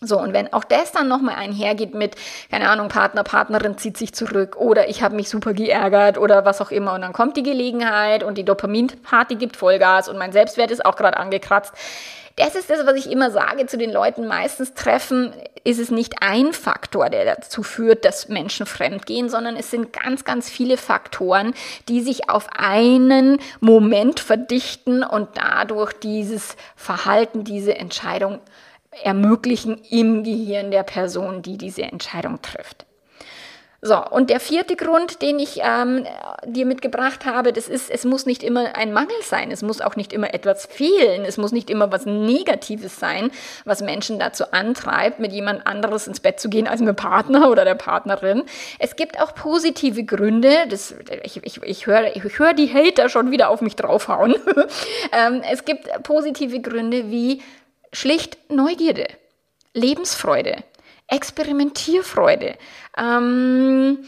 So, 0.00 0.20
und 0.20 0.32
wenn 0.32 0.52
auch 0.52 0.62
das 0.62 0.92
dann 0.92 1.08
nochmal 1.08 1.34
einhergeht 1.34 1.92
mit, 1.92 2.14
keine 2.50 2.70
Ahnung, 2.70 2.88
Partner, 2.88 3.24
Partnerin 3.24 3.78
zieht 3.78 3.96
sich 3.96 4.14
zurück 4.14 4.56
oder 4.56 4.88
ich 4.88 5.02
habe 5.02 5.16
mich 5.16 5.28
super 5.28 5.54
geärgert 5.54 6.18
oder 6.18 6.44
was 6.44 6.60
auch 6.60 6.70
immer 6.70 6.94
und 6.94 7.00
dann 7.00 7.12
kommt 7.12 7.36
die 7.36 7.42
Gelegenheit 7.42 8.22
und 8.22 8.38
die 8.38 8.44
Dopaminparty 8.44 9.34
gibt 9.34 9.56
Vollgas 9.56 10.08
und 10.08 10.16
mein 10.16 10.30
Selbstwert 10.30 10.70
ist 10.70 10.86
auch 10.86 10.94
gerade 10.94 11.16
angekratzt. 11.16 11.74
Das 12.36 12.54
ist 12.54 12.70
das, 12.70 12.86
was 12.86 12.94
ich 12.94 13.10
immer 13.10 13.32
sage 13.32 13.66
zu 13.66 13.76
den 13.76 13.90
Leuten. 13.90 14.28
Meistens 14.28 14.72
treffen 14.74 15.34
ist 15.64 15.80
es 15.80 15.90
nicht 15.90 16.22
ein 16.22 16.52
Faktor, 16.52 17.10
der 17.10 17.24
dazu 17.24 17.64
führt, 17.64 18.04
dass 18.04 18.28
Menschen 18.28 18.64
fremd 18.64 19.06
gehen, 19.06 19.28
sondern 19.28 19.56
es 19.56 19.72
sind 19.72 19.92
ganz, 19.92 20.24
ganz 20.24 20.48
viele 20.48 20.76
Faktoren, 20.76 21.52
die 21.88 22.00
sich 22.00 22.30
auf 22.30 22.46
einen 22.56 23.40
Moment 23.58 24.20
verdichten 24.20 25.02
und 25.02 25.30
dadurch 25.34 25.92
dieses 25.94 26.56
Verhalten, 26.76 27.42
diese 27.42 27.76
Entscheidung 27.76 28.38
ermöglichen 29.02 29.80
im 29.90 30.24
Gehirn 30.24 30.70
der 30.70 30.82
Person, 30.82 31.42
die 31.42 31.58
diese 31.58 31.82
Entscheidung 31.82 32.42
trifft. 32.42 32.86
So, 33.80 34.04
und 34.04 34.28
der 34.28 34.40
vierte 34.40 34.74
Grund, 34.74 35.22
den 35.22 35.38
ich 35.38 35.60
ähm, 35.62 36.04
dir 36.44 36.66
mitgebracht 36.66 37.24
habe, 37.24 37.52
das 37.52 37.68
ist, 37.68 37.90
es 37.90 38.04
muss 38.04 38.26
nicht 38.26 38.42
immer 38.42 38.74
ein 38.74 38.92
Mangel 38.92 39.14
sein, 39.22 39.52
es 39.52 39.62
muss 39.62 39.80
auch 39.80 39.94
nicht 39.94 40.12
immer 40.12 40.34
etwas 40.34 40.66
fehlen, 40.66 41.24
es 41.24 41.36
muss 41.36 41.52
nicht 41.52 41.70
immer 41.70 41.92
was 41.92 42.04
Negatives 42.04 42.98
sein, 42.98 43.30
was 43.64 43.80
Menschen 43.80 44.18
dazu 44.18 44.50
antreibt, 44.50 45.20
mit 45.20 45.32
jemand 45.32 45.64
anderes 45.68 46.08
ins 46.08 46.18
Bett 46.18 46.40
zu 46.40 46.48
gehen 46.48 46.66
als 46.66 46.80
mit 46.80 46.88
dem 46.88 46.96
Partner 46.96 47.48
oder 47.50 47.64
der 47.64 47.76
Partnerin. 47.76 48.42
Es 48.80 48.96
gibt 48.96 49.20
auch 49.22 49.32
positive 49.36 50.02
Gründe, 50.02 50.66
das, 50.68 50.96
ich, 51.22 51.40
ich, 51.44 51.62
ich 51.62 51.86
höre 51.86 52.16
ich 52.16 52.38
hör 52.40 52.54
die 52.54 52.74
Hater 52.74 53.08
schon 53.08 53.30
wieder 53.30 53.48
auf 53.48 53.60
mich 53.60 53.76
draufhauen. 53.76 54.34
ähm, 55.12 55.42
es 55.48 55.64
gibt 55.64 56.02
positive 56.02 56.60
Gründe 56.60 57.12
wie 57.12 57.42
schlicht 57.92 58.38
Neugierde, 58.50 59.06
Lebensfreude, 59.74 60.64
Experimentierfreude, 61.08 62.56
ähm, 62.96 64.04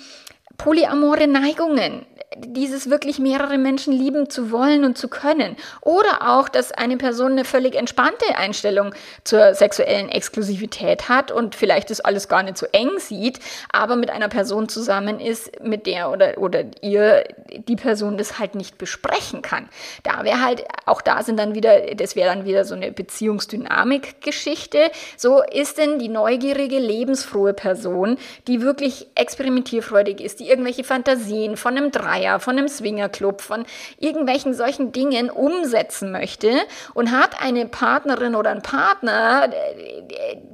polyamore 0.59 1.27
Neigungen, 1.27 2.05
dieses 2.37 2.88
wirklich 2.88 3.19
mehrere 3.19 3.59
Menschen 3.59 3.93
lieben 3.93 4.31
zu 4.31 4.53
wollen 4.53 4.85
und 4.85 4.97
zu 4.97 5.09
können. 5.09 5.57
Oder 5.81 6.29
auch, 6.29 6.49
dass 6.49 6.71
eine 6.71 6.97
Person 6.97 7.33
eine 7.33 7.45
völlig 7.45 7.75
entspannte 7.75 8.37
Einstellung 8.37 8.95
zur 9.25 9.55
sexuellen 9.55 10.09
Exklusivität 10.09 11.09
hat 11.09 11.33
und 11.33 11.57
vielleicht 11.57 11.90
das 11.90 12.01
alles 12.01 12.29
gar 12.29 12.45
nicht 12.45 12.57
so 12.57 12.66
eng 12.71 12.90
sieht, 12.99 13.40
aber 13.73 13.97
mit 13.97 14.11
einer 14.11 14.29
Person 14.29 14.69
zusammen 14.69 15.19
ist, 15.19 15.61
mit 15.61 15.87
der 15.87 16.11
oder, 16.11 16.38
oder 16.38 16.66
ihr 16.83 17.25
die 17.69 17.75
Person 17.75 18.16
das 18.16 18.38
halt 18.38 18.55
nicht 18.55 18.79
besprechen 18.79 19.43
kann. 19.43 19.69
Da 20.05 20.23
wäre 20.23 20.40
halt, 20.40 20.64
auch 20.87 21.03
da 21.03 21.25
sind 21.25 21.37
dann 21.37 21.57
wieder, 21.57 21.95
das 21.97 22.14
wäre 22.14 22.33
dann 22.33 22.45
wieder 22.45 22.64
so 22.64 22.77
eine 22.77 22.93
Beziehungsdynamik-Geschichte. 22.93 24.79
So 25.16 25.43
ist 25.43 25.79
denn 25.79 25.99
die 25.99 26.09
neugierige, 26.09 26.79
lebensfrohe 26.79 27.55
Person, 27.55 28.19
die 28.47 28.62
wirklich 28.62 29.09
experimentierfreudig 29.16 30.21
ist, 30.21 30.38
die 30.38 30.49
irgendwelche 30.49 30.85
Fantasien 30.85 31.57
von 31.57 31.77
einem 31.77 31.90
Drei 31.90 32.20
Feier, 32.21 32.41
von 32.41 32.59
einem 32.59 32.69
Swingerclub, 32.69 33.41
von 33.41 33.65
irgendwelchen 33.99 34.55
solchen 34.55 34.93
Dingen 34.93 35.31
umsetzen 35.31 36.13
möchte 36.13 36.53
und 36.95 37.11
hat 37.11 37.43
eine 37.43 37.67
Partnerin 37.67 38.35
oder 38.35 38.51
einen 38.51 38.63
Partner, 38.63 39.51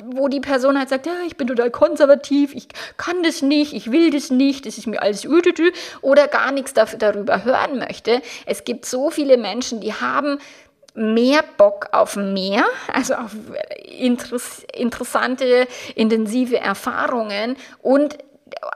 wo 0.04 0.28
die 0.28 0.40
Person 0.40 0.78
halt 0.78 0.88
sagt, 0.88 1.06
ja, 1.06 1.12
ich 1.26 1.36
bin 1.36 1.46
total 1.46 1.70
konservativ, 1.70 2.54
ich 2.54 2.68
kann 2.96 3.22
das 3.22 3.42
nicht, 3.42 3.72
ich 3.72 3.90
will 3.90 4.10
das 4.10 4.30
nicht, 4.30 4.66
das 4.66 4.78
ist 4.78 4.86
mir 4.86 5.02
alles 5.02 5.24
üdüdü 5.24 5.72
oder 6.02 6.28
gar 6.28 6.52
nichts 6.52 6.72
darüber 6.74 7.44
hören 7.44 7.78
möchte. 7.78 8.22
Es 8.46 8.64
gibt 8.64 8.86
so 8.86 9.10
viele 9.10 9.36
Menschen, 9.36 9.80
die 9.80 9.92
haben 9.92 10.38
mehr 10.94 11.44
Bock 11.58 11.88
auf 11.92 12.16
mehr, 12.16 12.64
also 12.92 13.14
auf 13.14 13.36
interessante, 14.78 15.68
intensive 15.94 16.58
Erfahrungen 16.58 17.56
und 17.82 18.16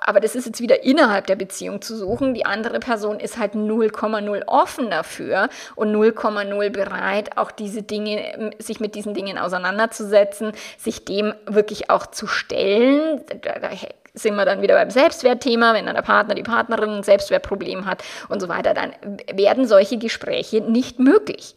aber 0.00 0.20
das 0.20 0.34
ist 0.34 0.46
jetzt 0.46 0.60
wieder 0.60 0.82
innerhalb 0.82 1.26
der 1.26 1.36
Beziehung 1.36 1.80
zu 1.80 1.96
suchen. 1.96 2.34
Die 2.34 2.44
andere 2.44 2.80
Person 2.80 3.20
ist 3.20 3.38
halt 3.38 3.54
0,0 3.54 4.42
offen 4.46 4.90
dafür 4.90 5.48
und 5.76 5.94
0,0 5.94 6.70
bereit, 6.70 7.36
auch 7.36 7.50
diese 7.50 7.82
Dinge, 7.82 8.50
sich 8.58 8.80
mit 8.80 8.94
diesen 8.94 9.14
Dingen 9.14 9.38
auseinanderzusetzen, 9.38 10.52
sich 10.76 11.04
dem 11.04 11.34
wirklich 11.46 11.90
auch 11.90 12.06
zu 12.06 12.26
stellen. 12.26 13.22
Da, 13.42 13.58
da 13.60 13.70
sind 14.14 14.34
wir 14.34 14.44
dann 14.44 14.62
wieder 14.62 14.74
beim 14.74 14.90
Selbstwertthema, 14.90 15.74
wenn 15.74 15.86
dann 15.86 15.94
der 15.94 16.02
Partner, 16.02 16.34
die 16.34 16.42
Partnerin 16.42 16.90
ein 16.90 17.02
Selbstwertproblem 17.04 17.86
hat 17.86 18.02
und 18.28 18.40
so 18.40 18.48
weiter, 18.48 18.74
dann 18.74 18.92
werden 19.32 19.66
solche 19.66 19.98
Gespräche 19.98 20.60
nicht 20.60 20.98
möglich. 20.98 21.54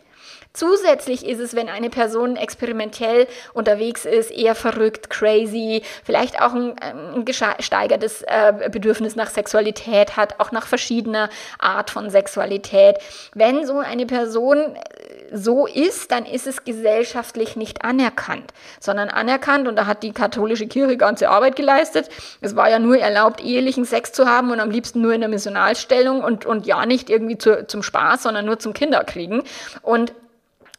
Zusätzlich 0.56 1.26
ist 1.26 1.40
es, 1.40 1.56
wenn 1.56 1.68
eine 1.68 1.90
Person 1.90 2.36
experimentell 2.36 3.26
unterwegs 3.54 4.06
ist, 4.06 4.30
eher 4.30 4.54
verrückt, 4.54 5.10
crazy, 5.10 5.82
vielleicht 6.04 6.40
auch 6.40 6.54
ein, 6.54 6.76
ein 6.80 7.26
gesteigertes 7.26 8.22
äh, 8.22 8.70
Bedürfnis 8.70 9.16
nach 9.16 9.32
Sexualität 9.32 10.16
hat, 10.16 10.40
auch 10.40 10.52
nach 10.52 10.68
verschiedener 10.68 11.30
Art 11.58 11.90
von 11.90 12.12
Sexualität. 12.12 13.00
Wenn 13.34 13.66
so 13.66 13.80
eine 13.80 14.06
Person 14.06 14.60
äh, 14.60 15.36
so 15.36 15.66
ist, 15.66 16.12
dann 16.12 16.28
ist 16.28 16.46
es 16.46 16.64
gesellschaftlich 16.64 17.56
nicht 17.56 17.84
anerkannt, 17.84 18.54
sondern 18.80 19.10
anerkannt, 19.10 19.68
und 19.68 19.76
da 19.76 19.88
hat 19.88 20.04
die 20.04 20.12
katholische 20.12 20.68
Kirche 20.68 20.98
ganze 20.98 21.30
Arbeit 21.30 21.56
geleistet. 21.56 22.10
Es 22.42 22.56
war 22.56 22.70
ja 22.70 22.78
nur 22.78 23.00
erlaubt, 23.00 23.44
ehelichen 23.44 23.86
Sex 23.86 24.12
zu 24.12 24.28
haben 24.28 24.52
und 24.52 24.60
am 24.60 24.70
liebsten 24.70 25.02
nur 25.02 25.14
in 25.14 25.22
der 25.22 25.32
Missionalstellung 25.32 26.24
und, 26.24 26.46
und 26.46 26.68
ja 26.68 26.86
nicht 26.86 27.10
irgendwie 27.10 27.40
zu, 27.40 27.66
zum 27.66 27.82
Spaß, 27.82 28.22
sondern 28.22 28.46
nur 28.46 28.60
zum 28.60 28.74
Kinderkriegen. 28.74 29.42
Und 29.82 30.14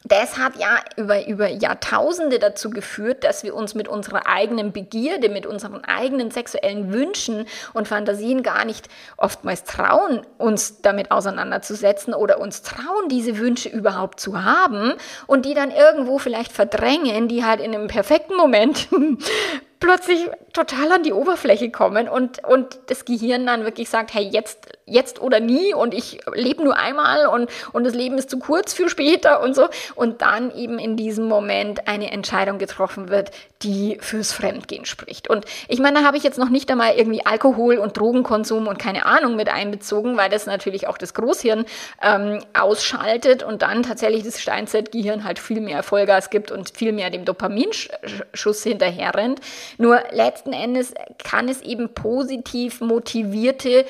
das 0.04 0.36
hat 0.36 0.56
ja 0.56 0.80
über, 0.96 1.26
über 1.26 1.48
Jahrtausende 1.48 2.38
dazu 2.38 2.68
geführt, 2.68 3.24
dass 3.24 3.42
wir 3.42 3.54
uns 3.54 3.74
mit 3.74 3.88
unserer 3.88 4.26
eigenen 4.26 4.70
Begierde, 4.70 5.30
mit 5.30 5.46
unseren 5.46 5.82
eigenen 5.82 6.30
sexuellen 6.30 6.92
Wünschen 6.92 7.46
und 7.72 7.88
Fantasien 7.88 8.42
gar 8.42 8.66
nicht 8.66 8.88
oftmals 9.16 9.64
trauen, 9.64 10.20
uns 10.36 10.82
damit 10.82 11.10
auseinanderzusetzen 11.10 12.12
oder 12.12 12.38
uns 12.38 12.60
trauen, 12.60 13.08
diese 13.08 13.38
Wünsche 13.38 13.70
überhaupt 13.70 14.20
zu 14.20 14.44
haben 14.44 14.92
und 15.26 15.46
die 15.46 15.54
dann 15.54 15.70
irgendwo 15.70 16.18
vielleicht 16.18 16.52
verdrängen, 16.52 17.28
die 17.28 17.42
halt 17.42 17.60
in 17.60 17.74
einem 17.74 17.88
perfekten 17.88 18.36
Moment 18.36 18.88
plötzlich 19.80 20.30
total 20.52 20.92
an 20.92 21.02
die 21.02 21.12
Oberfläche 21.12 21.70
kommen 21.70 22.08
und, 22.08 22.42
und 22.44 22.78
das 22.86 23.04
Gehirn 23.04 23.46
dann 23.46 23.64
wirklich 23.64 23.90
sagt, 23.90 24.14
hey, 24.14 24.24
jetzt, 24.24 24.68
jetzt 24.86 25.20
oder 25.20 25.40
nie 25.40 25.74
und 25.74 25.94
ich 25.94 26.20
lebe 26.34 26.62
nur 26.62 26.76
einmal 26.76 27.26
und, 27.26 27.50
und 27.72 27.84
das 27.84 27.94
Leben 27.94 28.18
ist 28.18 28.30
zu 28.30 28.38
kurz 28.38 28.74
für 28.74 28.88
später 28.88 29.42
und 29.42 29.54
so. 29.54 29.68
Und 29.94 30.22
dann 30.22 30.54
eben 30.54 30.78
in 30.78 30.96
diesem 30.96 31.26
Moment 31.26 31.88
eine 31.88 32.10
Entscheidung 32.12 32.58
getroffen 32.58 33.08
wird, 33.08 33.30
die 33.62 33.98
fürs 34.00 34.32
Fremdgehen 34.32 34.84
spricht. 34.84 35.28
Und 35.30 35.46
ich 35.68 35.80
meine, 35.80 36.00
da 36.00 36.06
habe 36.06 36.16
ich 36.16 36.22
jetzt 36.22 36.38
noch 36.38 36.50
nicht 36.50 36.70
einmal 36.70 36.94
irgendwie 36.96 37.24
Alkohol 37.24 37.78
und 37.78 37.96
Drogenkonsum 37.96 38.66
und 38.66 38.78
keine 38.78 39.06
Ahnung 39.06 39.36
mit 39.36 39.48
einbezogen, 39.48 40.16
weil 40.16 40.28
das 40.28 40.46
natürlich 40.46 40.86
auch 40.86 40.98
das 40.98 41.14
Großhirn 41.14 41.64
ähm, 42.02 42.40
ausschaltet 42.52 43.42
und 43.42 43.62
dann 43.62 43.82
tatsächlich 43.82 44.24
das 44.24 44.40
Steinzeitgehirn 44.40 45.24
halt 45.24 45.38
viel 45.38 45.60
mehr 45.60 45.82
Vollgas 45.82 46.28
gibt 46.28 46.50
und 46.50 46.76
viel 46.76 46.92
mehr 46.92 47.10
dem 47.10 47.24
Dopaminschuss 47.24 48.62
hinterher 48.62 49.14
rennt. 49.14 49.40
Nur 49.78 50.02
letzten 50.10 50.52
Endes 50.52 50.92
kann 51.22 51.48
es 51.48 51.62
eben 51.62 51.94
positiv 51.94 52.80
motivierte 52.80 53.86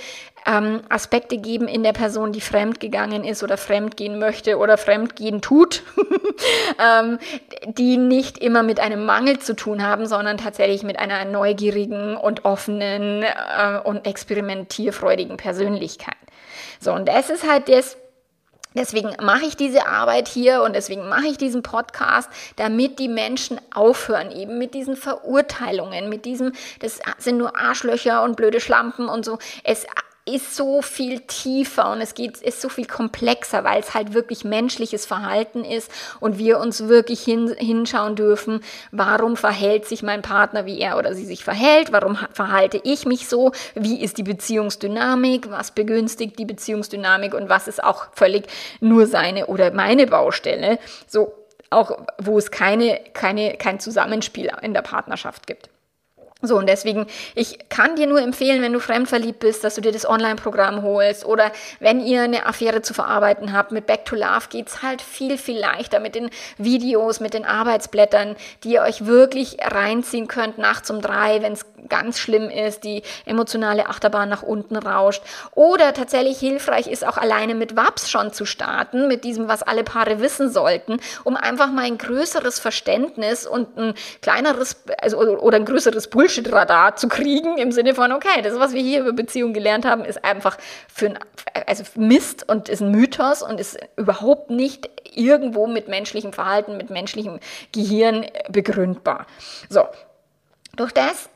ähm, 0.47 0.83
Aspekte 0.89 1.39
geben 1.39 1.69
in 1.69 1.83
der 1.83 1.93
Person, 1.93 2.33
die 2.33 2.41
fremdgegangen 2.41 3.25
ist 3.25 3.43
oder 3.43 3.57
fremdgehen 3.57 4.19
möchte 4.19 4.59
oder 4.59 4.77
fremdgehen 4.77 5.41
tut, 5.41 5.83
ähm, 6.79 7.19
die 7.67 7.97
nicht 7.97 8.39
immer 8.39 8.63
mit 8.63 8.81
einem 8.81 9.07
Mangel 9.07 9.39
zu 9.39 9.55
tun 9.55 9.83
haben, 9.83 10.07
sondern 10.07 10.37
tatsächlich 10.37 10.83
mit 10.83 10.99
einer 10.99 11.25
neugierigen 11.25 12.17
und 12.17 12.45
offenen 12.45 13.23
äh, 13.23 13.79
und 13.83 14.07
experimentierfreudigen 14.07 15.37
Persönlichkeit. 15.37 16.15
So, 16.81 16.93
und 16.93 17.09
das 17.09 17.31
ist 17.31 17.49
halt 17.49 17.69
das, 17.69 17.97
Deswegen 18.77 19.15
mache 19.23 19.45
ich 19.47 19.57
diese 19.57 19.87
Arbeit 19.87 20.27
hier 20.27 20.63
und 20.63 20.75
deswegen 20.75 21.09
mache 21.09 21.29
ich 21.29 21.39
diesen 21.39 21.63
Podcast, 21.63 22.29
damit 22.57 22.99
die 22.99 23.07
Menschen 23.07 23.61
aufhören, 23.73 24.33
eben 24.33 24.59
mit 24.59 24.75
diesen 24.75 24.97
Verurteilungen, 24.97 26.09
mit 26.09 26.25
diesem, 26.25 26.53
das 26.81 26.99
sind 27.19 27.39
nur 27.39 27.57
Arschlöcher 27.57 28.25
und 28.25 28.35
blöde 28.37 28.61
Schlampen 28.61 29.09
und 29.09 29.25
so. 29.25 29.39
Es 29.63 29.87
ist 30.27 30.57
so 30.57 30.81
viel 30.81 31.21
tiefer 31.21 31.91
und 31.91 32.01
es 32.01 32.15
geht, 32.15 32.39
ist 32.39 32.63
so 32.63 32.71
viel 32.71 32.87
komplexer, 32.87 33.63
weil 33.63 33.81
es 33.81 33.93
halt 33.93 34.15
wirklich 34.15 34.43
menschliches 34.43 35.05
Verhalten 35.05 35.65
ist 35.65 35.91
und 36.19 36.39
wir 36.39 36.61
uns 36.61 36.89
wirklich 36.89 37.21
hin, 37.23 37.55
hinschauen 37.59 38.17
dürfen, 38.17 38.61
warum 38.91 39.37
verhält 39.37 39.87
sich 39.87 40.03
mein 40.03 40.23
Partner, 40.23 40.65
wie 40.65 40.81
er 40.81 40.97
oder 40.97 41.15
sie 41.15 41.27
sich 41.27 41.45
verhält, 41.45 41.93
warum 41.93 42.17
verhalte 42.33 42.81
ich 42.85 43.05
mich 43.05 43.29
so, 43.29 43.53
wie 43.75 44.03
ist 44.03 44.17
die 44.17 44.23
Beziehungsdynamik, 44.23 45.51
was 45.51 45.73
begünstigt 45.73 46.39
die 46.39 46.47
Beziehungsdynamik 46.47 47.35
und 47.35 47.51
was 47.51 47.69
ist 47.69 47.85
auch 47.85 48.07
völlig 48.15 48.47
nur 48.81 49.07
seine 49.07 49.47
oder 49.47 49.73
meine 49.73 50.07
Baustelle, 50.07 50.79
so 51.07 51.35
auch 51.69 51.99
wo 52.19 52.39
es 52.39 52.51
keine, 52.51 53.01
keine, 53.13 53.59
kein 53.59 53.79
Zusammenspiel 53.79 54.51
in 54.63 54.73
der 54.73 54.83
Partnerschaft 54.83 55.47
gibt. 55.47 55.69
So, 56.47 56.57
und 56.57 56.69
deswegen, 56.69 57.07
ich 57.35 57.69
kann 57.69 57.97
dir 57.97 58.07
nur 58.07 58.21
empfehlen, 58.21 58.63
wenn 58.63 58.73
du 58.73 58.81
fremdverliebt 58.81 59.41
bist, 59.41 59.65
dass 59.65 59.75
du 59.75 59.81
dir 59.81 59.93
das 59.93 60.09
Online-Programm 60.09 60.83
holst 60.83 61.25
oder 61.25 61.53
wenn 61.81 62.01
ihr 62.01 62.23
eine 62.23 62.47
Affäre 62.47 62.83
zu 62.83 62.95
verarbeiten 62.95 63.53
habt, 63.53 63.73
mit 63.73 63.87
Back 63.87 64.05
to 64.05 64.17
Love 64.17 64.49
geht's 64.51 64.83
halt 64.83 65.03
viel, 65.03 65.39
viel 65.39 65.59
leichter 65.59 66.01
mit 66.01 66.15
den 66.15 66.31
Videos, 66.59 67.21
mit 67.21 67.35
den 67.35 67.45
Arbeitsblättern, 67.45 68.37
die 68.63 68.73
ihr 68.73 68.83
euch 68.83 69.07
wirklich 69.07 69.59
reinziehen 69.63 70.29
könnt 70.29 70.59
nachts 70.59 70.91
um 70.91 71.01
drei, 71.01 71.43
wenn 71.43 71.53
es 71.53 71.67
ganz 71.89 72.19
schlimm 72.19 72.51
ist, 72.51 72.85
die 72.85 73.03
emotionale 73.27 73.89
Achterbahn 73.89 74.29
nach 74.29 74.43
unten 74.43 74.77
rauscht. 74.77 75.23
Oder 75.53 75.93
tatsächlich 75.93 76.39
hilfreich 76.39 76.87
ist 76.87 77.07
auch 77.07 77.19
alleine 77.19 77.55
mit 77.55 77.77
WAPS 77.77 78.11
schon 78.11 78.33
zu 78.33 78.47
starten, 78.47 79.07
mit 79.09 79.25
diesem, 79.25 79.49
was 79.49 79.63
alle 79.63 79.85
Paare 79.85 80.21
wissen 80.21 80.51
sollten, 80.51 80.99
um 81.25 81.37
einfach 81.37 81.71
mal 81.71 81.85
ein 81.85 81.99
größeres 81.99 82.59
Verständnis 82.59 83.47
und 83.47 83.77
ein 83.77 83.95
kleineres, 84.23 84.77
also 85.01 85.19
oder 85.19 85.57
ein 85.57 85.65
größeres 85.65 86.09
Bullshit 86.09 86.34
Bullshit-Radar 86.35 86.97
zu 86.97 87.09
kriegen, 87.09 87.59
im 87.59 87.73
Sinne 87.73 87.95
von, 87.95 88.13
okay, 88.13 88.43
das, 88.43 88.59
was 88.59 88.73
wir 88.73 88.83
hier 88.83 89.01
über 89.01 89.13
Beziehungen 89.13 89.55
gelernt 89.55 89.85
haben, 89.85 90.05
ist 90.05 90.25
einfach 90.25 90.59
für 90.93 91.07
ein, 91.07 91.19
also 91.67 91.85
Mist 91.97 92.49
und 92.49 92.69
ist 92.69 92.81
ein 92.81 92.91
Mythos 92.91 93.43
und 93.43 93.61
ist 93.61 93.79
überhaupt 93.97 94.51
nicht 94.51 94.91
irgendwo 95.15 95.67
mit 95.67 95.89
menschlichem 95.89 96.33
Verhalten, 96.33 96.77
mit 96.77 96.91
menschlichem 96.91 97.39
Gehirn 97.73 98.27
begründbar. 98.51 99.27
So, 99.69 99.87
durch 100.77 100.93
das 100.93 101.29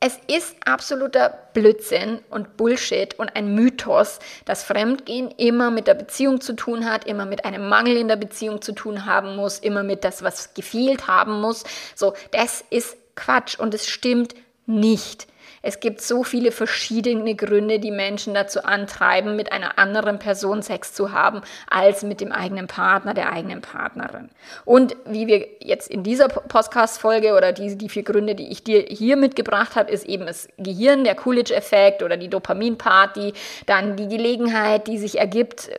es 0.00 0.16
ist 0.28 0.54
absoluter 0.64 1.36
Blödsinn 1.54 2.20
und 2.30 2.56
Bullshit 2.56 3.18
und 3.18 3.34
ein 3.34 3.56
Mythos, 3.56 4.20
dass 4.44 4.62
Fremdgehen 4.62 5.32
immer 5.32 5.72
mit 5.72 5.88
der 5.88 5.94
Beziehung 5.94 6.40
zu 6.40 6.52
tun 6.52 6.88
hat, 6.88 7.04
immer 7.04 7.26
mit 7.26 7.44
einem 7.44 7.68
Mangel 7.68 7.96
in 7.96 8.06
der 8.06 8.14
Beziehung 8.14 8.62
zu 8.62 8.72
tun 8.72 9.06
haben 9.06 9.34
muss, 9.34 9.58
immer 9.58 9.82
mit 9.82 10.04
das, 10.04 10.22
was 10.22 10.54
gefehlt 10.54 11.08
haben 11.08 11.40
muss. 11.40 11.64
So, 11.96 12.14
das 12.30 12.64
ist 12.70 12.96
Quatsch 13.18 13.58
und 13.58 13.74
es 13.74 13.86
stimmt 13.86 14.34
nicht. 14.66 15.26
Es 15.60 15.80
gibt 15.80 16.00
so 16.00 16.22
viele 16.22 16.52
verschiedene 16.52 17.34
Gründe, 17.34 17.78
die 17.80 17.90
Menschen 17.90 18.32
dazu 18.32 18.64
antreiben, 18.64 19.34
mit 19.36 19.52
einer 19.52 19.78
anderen 19.78 20.18
Person 20.18 20.62
Sex 20.62 20.94
zu 20.94 21.12
haben, 21.12 21.42
als 21.68 22.02
mit 22.02 22.20
dem 22.20 22.32
eigenen 22.32 22.68
Partner, 22.68 23.12
der 23.12 23.32
eigenen 23.32 23.60
Partnerin. 23.60 24.28
Und 24.64 24.96
wie 25.06 25.26
wir 25.26 25.46
jetzt 25.60 25.90
in 25.90 26.02
dieser 26.02 26.28
Podcast-Folge 26.28 27.34
oder 27.34 27.52
die, 27.52 27.76
die 27.76 27.88
vier 27.88 28.04
Gründe, 28.04 28.34
die 28.34 28.48
ich 28.48 28.62
dir 28.62 28.82
hier 28.88 29.16
mitgebracht 29.16 29.74
habe, 29.74 29.90
ist 29.90 30.06
eben 30.06 30.26
das 30.26 30.48
Gehirn, 30.58 31.04
der 31.04 31.16
Coolidge-Effekt 31.16 32.02
oder 32.02 32.16
die 32.16 32.28
Dopaminparty, 32.28 33.32
dann 33.66 33.96
die 33.96 34.08
Gelegenheit, 34.08 34.86
die 34.86 34.98
sich 34.98 35.18
ergibt, 35.18 35.70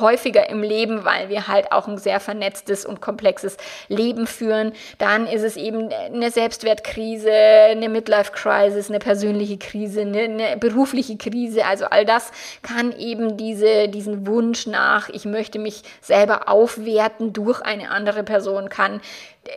häufiger 0.00 0.48
im 0.48 0.62
Leben, 0.62 1.04
weil 1.04 1.28
wir 1.28 1.48
halt 1.48 1.72
auch 1.72 1.88
ein 1.88 1.98
sehr 1.98 2.20
vernetztes 2.20 2.84
und 2.84 3.00
komplexes 3.00 3.56
Leben 3.88 4.26
führen. 4.26 4.72
Dann 4.98 5.26
ist 5.26 5.42
es 5.42 5.56
eben 5.56 5.90
eine 5.92 6.30
Selbstwertkrise, 6.30 7.32
eine 7.32 7.88
Midlife-Crisis, 7.88 8.88
eine 8.88 8.98
persönliche 8.98 9.58
Krise, 9.58 10.02
eine, 10.02 10.20
eine, 10.20 10.56
berufliche 10.56 11.16
Krise. 11.16 11.64
Also 11.64 11.86
all 11.86 12.04
das 12.04 12.30
kann 12.62 12.96
eben 12.98 13.36
diese, 13.36 13.88
diesen 13.88 14.26
Wunsch 14.26 14.66
nach, 14.66 15.08
ich 15.08 15.24
möchte 15.24 15.58
mich 15.58 15.82
selber 16.00 16.48
aufwerten 16.48 17.32
durch 17.32 17.60
eine 17.62 17.90
andere 17.90 18.22
Person, 18.22 18.68
kann 18.68 19.00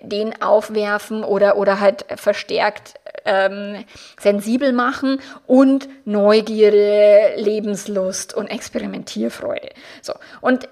den 0.01 0.41
aufwerfen 0.41 1.23
oder, 1.23 1.57
oder 1.57 1.79
halt 1.79 2.05
verstärkt 2.15 2.95
ähm, 3.25 3.83
sensibel 4.19 4.73
machen 4.73 5.19
und 5.45 5.87
Neugierde, 6.05 7.35
Lebenslust 7.37 8.33
und 8.33 8.47
Experimentierfreude. 8.47 9.69
So. 10.01 10.13
Und 10.41 10.67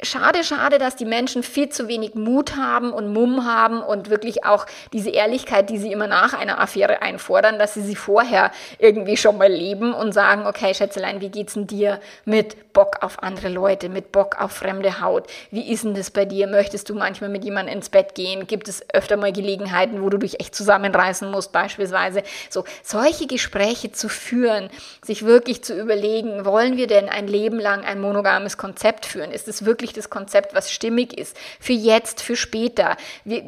Schade, 0.00 0.44
schade, 0.44 0.78
dass 0.78 0.94
die 0.94 1.04
Menschen 1.04 1.42
viel 1.42 1.70
zu 1.70 1.88
wenig 1.88 2.14
Mut 2.14 2.54
haben 2.54 2.92
und 2.92 3.12
Mumm 3.12 3.44
haben 3.44 3.82
und 3.82 4.10
wirklich 4.10 4.44
auch 4.44 4.64
diese 4.92 5.10
Ehrlichkeit, 5.10 5.70
die 5.70 5.78
sie 5.78 5.90
immer 5.90 6.06
nach 6.06 6.34
einer 6.34 6.60
Affäre 6.60 7.02
einfordern, 7.02 7.58
dass 7.58 7.74
sie 7.74 7.82
sie 7.82 7.96
vorher 7.96 8.52
irgendwie 8.78 9.16
schon 9.16 9.38
mal 9.38 9.50
leben 9.50 9.92
und 9.92 10.12
sagen, 10.12 10.46
okay, 10.46 10.72
Schätzelein, 10.72 11.20
wie 11.20 11.30
geht's 11.30 11.54
denn 11.54 11.66
dir 11.66 11.98
mit 12.24 12.72
Bock 12.72 12.98
auf 13.00 13.24
andere 13.24 13.48
Leute, 13.48 13.88
mit 13.88 14.12
Bock 14.12 14.40
auf 14.40 14.52
fremde 14.52 15.00
Haut? 15.00 15.26
Wie 15.50 15.68
ist 15.68 15.82
denn 15.82 15.94
das 15.94 16.12
bei 16.12 16.24
dir? 16.24 16.46
Möchtest 16.46 16.88
du 16.88 16.94
manchmal 16.94 17.30
mit 17.30 17.42
jemandem 17.42 17.74
ins 17.74 17.88
Bett 17.88 18.14
gehen? 18.14 18.46
Gibt 18.46 18.68
es 18.68 18.84
öfter 18.94 19.16
mal 19.16 19.32
Gelegenheiten, 19.32 20.00
wo 20.00 20.10
du 20.10 20.18
dich 20.18 20.38
echt 20.38 20.54
zusammenreißen 20.54 21.28
musst, 21.28 21.50
beispielsweise? 21.50 22.22
So, 22.50 22.62
solche 22.84 23.26
Gespräche 23.26 23.90
zu 23.90 24.08
führen, 24.08 24.70
sich 25.02 25.24
wirklich 25.24 25.64
zu 25.64 25.74
überlegen, 25.74 26.44
wollen 26.44 26.76
wir 26.76 26.86
denn 26.86 27.08
ein 27.08 27.26
Leben 27.26 27.58
lang 27.58 27.84
ein 27.84 28.00
monogames 28.00 28.56
Konzept 28.56 29.04
führen? 29.04 29.32
Ist 29.32 29.48
es 29.48 29.64
wirklich 29.64 29.87
wirklich 29.88 29.94
das 29.94 30.10
Konzept, 30.10 30.54
was 30.54 30.70
stimmig 30.70 31.18
ist. 31.18 31.36
Für 31.60 31.72
jetzt, 31.72 32.22
für 32.22 32.36
später. 32.36 32.96
Wir, 33.24 33.42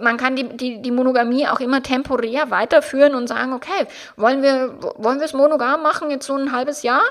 man 0.00 0.16
kann 0.16 0.36
die, 0.36 0.44
die, 0.56 0.82
die 0.82 0.90
Monogamie 0.90 1.46
auch 1.48 1.60
immer 1.60 1.82
temporär 1.82 2.50
weiterführen 2.50 3.14
und 3.14 3.28
sagen, 3.28 3.52
okay, 3.52 3.86
wollen 4.16 4.42
wir, 4.42 4.74
wollen 4.96 5.18
wir 5.18 5.26
es 5.26 5.32
monogam 5.32 5.82
machen, 5.82 6.10
jetzt 6.10 6.26
so 6.26 6.34
ein 6.34 6.52
halbes 6.52 6.82
Jahr? 6.82 7.02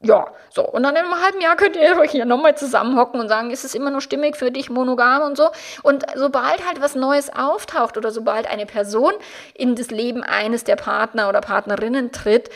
Ja, 0.00 0.28
so. 0.50 0.64
Und 0.64 0.84
dann 0.84 0.94
in 0.94 1.02
einem 1.02 1.20
halben 1.20 1.40
Jahr 1.40 1.56
könnt 1.56 1.74
ihr 1.74 1.98
euch 1.98 2.12
hier 2.12 2.24
nochmal 2.24 2.56
zusammenhocken 2.56 3.20
und 3.20 3.28
sagen, 3.28 3.50
ist 3.50 3.64
es 3.64 3.74
immer 3.74 3.90
nur 3.90 4.00
stimmig 4.00 4.36
für 4.36 4.52
dich, 4.52 4.70
monogam 4.70 5.22
und 5.22 5.36
so. 5.36 5.48
Und 5.82 6.04
sobald 6.14 6.64
halt 6.66 6.80
was 6.80 6.94
Neues 6.94 7.30
auftaucht 7.30 7.96
oder 7.96 8.12
sobald 8.12 8.48
eine 8.48 8.66
Person 8.66 9.12
in 9.54 9.74
das 9.74 9.90
Leben 9.90 10.22
eines 10.22 10.62
der 10.62 10.76
Partner 10.76 11.28
oder 11.28 11.40
Partnerinnen 11.40 12.12
tritt, 12.12 12.48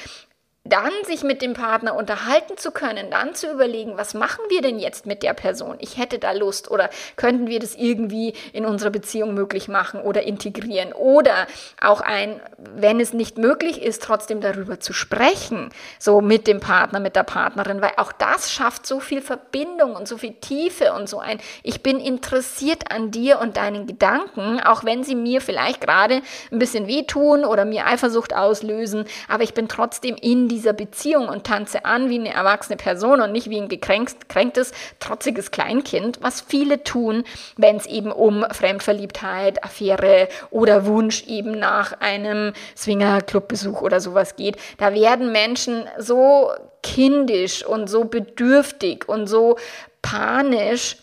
dann 0.64 0.92
sich 1.06 1.24
mit 1.24 1.42
dem 1.42 1.54
Partner 1.54 1.96
unterhalten 1.96 2.56
zu 2.56 2.70
können, 2.70 3.10
dann 3.10 3.34
zu 3.34 3.50
überlegen, 3.50 3.96
was 3.96 4.14
machen 4.14 4.44
wir 4.48 4.62
denn 4.62 4.78
jetzt 4.78 5.06
mit 5.06 5.24
der 5.24 5.34
Person? 5.34 5.76
Ich 5.80 5.98
hätte 5.98 6.20
da 6.20 6.30
Lust 6.30 6.70
oder 6.70 6.88
könnten 7.16 7.48
wir 7.48 7.58
das 7.58 7.74
irgendwie 7.74 8.34
in 8.52 8.64
unserer 8.64 8.90
Beziehung 8.90 9.34
möglich 9.34 9.66
machen 9.66 10.00
oder 10.00 10.22
integrieren? 10.22 10.92
Oder 10.92 11.48
auch 11.80 12.00
ein, 12.00 12.40
wenn 12.76 13.00
es 13.00 13.12
nicht 13.12 13.38
möglich 13.38 13.82
ist, 13.82 14.04
trotzdem 14.04 14.40
darüber 14.40 14.78
zu 14.78 14.92
sprechen, 14.92 15.70
so 15.98 16.20
mit 16.20 16.46
dem 16.46 16.60
Partner, 16.60 17.00
mit 17.00 17.16
der 17.16 17.24
Partnerin, 17.24 17.82
weil 17.82 17.94
auch 17.96 18.12
das 18.12 18.52
schafft 18.52 18.86
so 18.86 19.00
viel 19.00 19.20
Verbindung 19.20 19.96
und 19.96 20.06
so 20.06 20.16
viel 20.16 20.34
Tiefe 20.34 20.92
und 20.92 21.08
so 21.08 21.18
ein, 21.18 21.40
ich 21.64 21.82
bin 21.82 21.98
interessiert 21.98 22.92
an 22.92 23.10
dir 23.10 23.40
und 23.40 23.56
deinen 23.56 23.88
Gedanken, 23.88 24.60
auch 24.60 24.84
wenn 24.84 25.02
sie 25.02 25.16
mir 25.16 25.40
vielleicht 25.40 25.80
gerade 25.80 26.22
ein 26.52 26.58
bisschen 26.60 26.86
wehtun 26.86 27.44
oder 27.44 27.64
mir 27.64 27.86
Eifersucht 27.86 28.32
auslösen, 28.32 29.06
aber 29.28 29.42
ich 29.42 29.54
bin 29.54 29.66
trotzdem 29.66 30.14
in 30.14 30.51
dieser 30.52 30.74
Beziehung 30.74 31.28
und 31.28 31.44
tanze 31.44 31.86
an 31.86 32.10
wie 32.10 32.18
eine 32.18 32.32
erwachsene 32.32 32.76
Person 32.76 33.22
und 33.22 33.32
nicht 33.32 33.48
wie 33.48 33.58
ein 33.58 33.68
gekränktes, 33.68 34.72
trotziges 35.00 35.50
Kleinkind, 35.50 36.18
was 36.20 36.42
viele 36.42 36.84
tun, 36.84 37.24
wenn 37.56 37.76
es 37.76 37.86
eben 37.86 38.12
um 38.12 38.44
Fremdverliebtheit, 38.50 39.64
Affäre 39.64 40.28
oder 40.50 40.84
Wunsch 40.84 41.26
eben 41.26 41.52
nach 41.58 42.00
einem 42.00 42.52
Swinger-Clubbesuch 42.76 43.80
oder 43.80 44.00
sowas 44.00 44.36
geht. 44.36 44.56
Da 44.76 44.92
werden 44.92 45.32
Menschen 45.32 45.84
so 45.98 46.50
kindisch 46.82 47.64
und 47.64 47.88
so 47.88 48.04
bedürftig 48.04 49.08
und 49.08 49.28
so 49.28 49.56
panisch, 50.02 50.96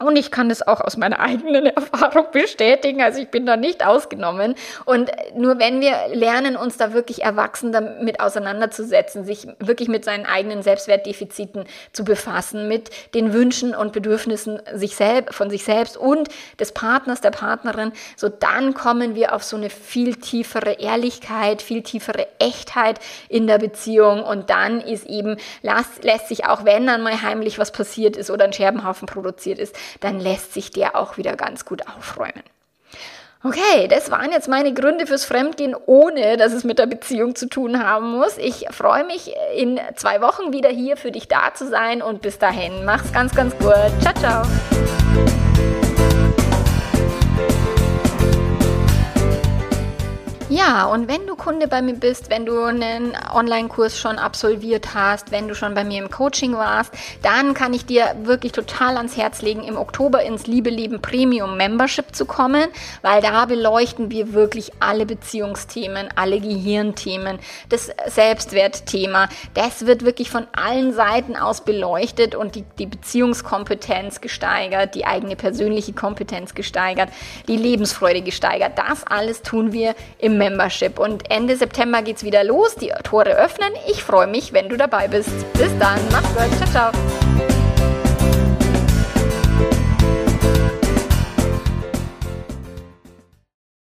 und 0.00 0.16
ich 0.16 0.30
kann 0.30 0.48
das 0.48 0.66
auch 0.66 0.80
aus 0.80 0.96
meiner 0.96 1.18
eigenen 1.28 1.66
Erfahrung 1.66 2.26
bestätigen. 2.32 3.02
Also 3.02 3.20
ich 3.20 3.30
bin 3.30 3.46
da 3.46 3.56
nicht 3.56 3.84
ausgenommen. 3.84 4.54
Und 4.84 5.10
nur 5.34 5.58
wenn 5.58 5.80
wir 5.80 5.96
lernen, 6.12 6.56
uns 6.56 6.76
da 6.76 6.92
wirklich 6.92 7.22
erwachsen 7.22 7.72
damit 7.72 8.20
auseinanderzusetzen, 8.20 9.24
sich 9.24 9.48
wirklich 9.58 9.88
mit 9.88 10.04
seinen 10.04 10.26
eigenen 10.26 10.62
Selbstwertdefiziten 10.62 11.64
zu 11.92 12.04
befassen, 12.04 12.68
mit 12.68 12.90
den 13.14 13.32
Wünschen 13.32 13.74
und 13.74 13.92
Bedürfnissen 13.92 14.60
sich 14.74 14.94
selbst, 14.94 15.34
von 15.34 15.50
sich 15.50 15.64
selbst 15.64 15.96
und 15.96 16.28
des 16.60 16.72
Partners, 16.72 17.20
der 17.20 17.30
Partnerin, 17.30 17.92
so 18.16 18.28
dann 18.28 18.74
kommen 18.74 19.14
wir 19.14 19.34
auf 19.34 19.42
so 19.42 19.56
eine 19.56 19.70
viel 19.70 20.14
tiefere 20.14 20.72
Ehrlichkeit, 20.74 21.60
viel 21.60 21.82
tiefere 21.82 22.28
Echtheit 22.38 23.00
in 23.28 23.46
der 23.46 23.58
Beziehung. 23.58 24.22
Und 24.22 24.50
dann 24.50 24.80
ist 24.80 25.06
eben, 25.06 25.36
lässt, 25.62 26.04
lässt 26.04 26.28
sich 26.28 26.46
auch, 26.46 26.64
wenn 26.64 26.86
dann 26.86 27.02
mal 27.02 27.20
heimlich 27.20 27.58
was 27.58 27.72
passiert 27.72 28.16
ist 28.16 28.30
oder 28.30 28.44
ein 28.44 28.52
Scherbenhaufen 28.52 29.06
produziert 29.06 29.58
ist, 29.58 29.74
dann 30.00 30.20
lässt 30.20 30.54
sich 30.54 30.70
der 30.70 30.96
auch 30.96 31.16
wieder 31.16 31.36
ganz 31.36 31.64
gut 31.64 31.86
aufräumen. 31.88 32.42
Okay, 33.44 33.86
das 33.88 34.10
waren 34.10 34.32
jetzt 34.32 34.48
meine 34.48 34.74
Gründe 34.74 35.06
fürs 35.06 35.24
Fremdgehen, 35.24 35.76
ohne 35.86 36.36
dass 36.36 36.52
es 36.52 36.64
mit 36.64 36.80
der 36.80 36.86
Beziehung 36.86 37.36
zu 37.36 37.48
tun 37.48 37.84
haben 37.84 38.10
muss. 38.10 38.36
Ich 38.36 38.66
freue 38.72 39.04
mich, 39.04 39.32
in 39.54 39.78
zwei 39.94 40.20
Wochen 40.20 40.52
wieder 40.52 40.70
hier 40.70 40.96
für 40.96 41.12
dich 41.12 41.28
da 41.28 41.54
zu 41.54 41.68
sein 41.68 42.02
und 42.02 42.20
bis 42.20 42.38
dahin, 42.38 42.84
mach's 42.84 43.12
ganz, 43.12 43.32
ganz 43.34 43.56
gut. 43.58 43.74
Ciao, 44.00 44.14
ciao. 44.14 45.47
Ja, 50.50 50.86
und 50.86 51.08
wenn 51.08 51.26
du 51.26 51.36
Kunde 51.36 51.68
bei 51.68 51.82
mir 51.82 51.92
bist, 51.92 52.30
wenn 52.30 52.46
du 52.46 52.62
einen 52.62 53.12
Online-Kurs 53.34 53.98
schon 53.98 54.18
absolviert 54.18 54.94
hast, 54.94 55.30
wenn 55.30 55.46
du 55.46 55.54
schon 55.54 55.74
bei 55.74 55.84
mir 55.84 56.02
im 56.02 56.10
Coaching 56.10 56.54
warst, 56.54 56.90
dann 57.22 57.52
kann 57.52 57.74
ich 57.74 57.84
dir 57.84 58.16
wirklich 58.22 58.52
total 58.52 58.96
ans 58.96 59.18
Herz 59.18 59.42
legen, 59.42 59.62
im 59.62 59.76
Oktober 59.76 60.22
ins 60.22 60.46
Liebe 60.46 60.70
Leben 60.70 61.02
Premium 61.02 61.58
Membership 61.58 62.14
zu 62.16 62.24
kommen, 62.24 62.68
weil 63.02 63.20
da 63.20 63.44
beleuchten 63.44 64.10
wir 64.10 64.32
wirklich 64.32 64.72
alle 64.80 65.04
Beziehungsthemen, 65.04 66.08
alle 66.16 66.40
Gehirnthemen, 66.40 67.38
das 67.68 67.90
Selbstwertthema. 68.06 69.28
Das 69.52 69.84
wird 69.84 70.02
wirklich 70.02 70.30
von 70.30 70.46
allen 70.52 70.94
Seiten 70.94 71.36
aus 71.36 71.60
beleuchtet 71.60 72.34
und 72.34 72.54
die, 72.54 72.64
die 72.78 72.86
Beziehungskompetenz 72.86 74.22
gesteigert, 74.22 74.94
die 74.94 75.04
eigene 75.04 75.36
persönliche 75.36 75.92
Kompetenz 75.92 76.54
gesteigert, 76.54 77.10
die 77.48 77.56
Lebensfreude 77.58 78.22
gesteigert. 78.22 78.78
Das 78.78 79.06
alles 79.06 79.42
tun 79.42 79.74
wir 79.74 79.94
im 80.16 80.37
Membership. 80.38 80.98
Und 80.98 81.30
Ende 81.30 81.56
September 81.56 82.02
geht 82.02 82.16
es 82.16 82.24
wieder 82.24 82.44
los, 82.44 82.76
die 82.76 82.92
Tore 83.04 83.36
öffnen. 83.36 83.72
Ich 83.88 84.02
freue 84.02 84.26
mich, 84.26 84.52
wenn 84.52 84.68
du 84.68 84.76
dabei 84.76 85.08
bist. 85.08 85.30
Bis 85.54 85.76
dann, 85.78 86.00
mach's 86.10 86.28
gut, 86.34 86.56
ciao, 86.58 86.92
ciao. 86.92 87.67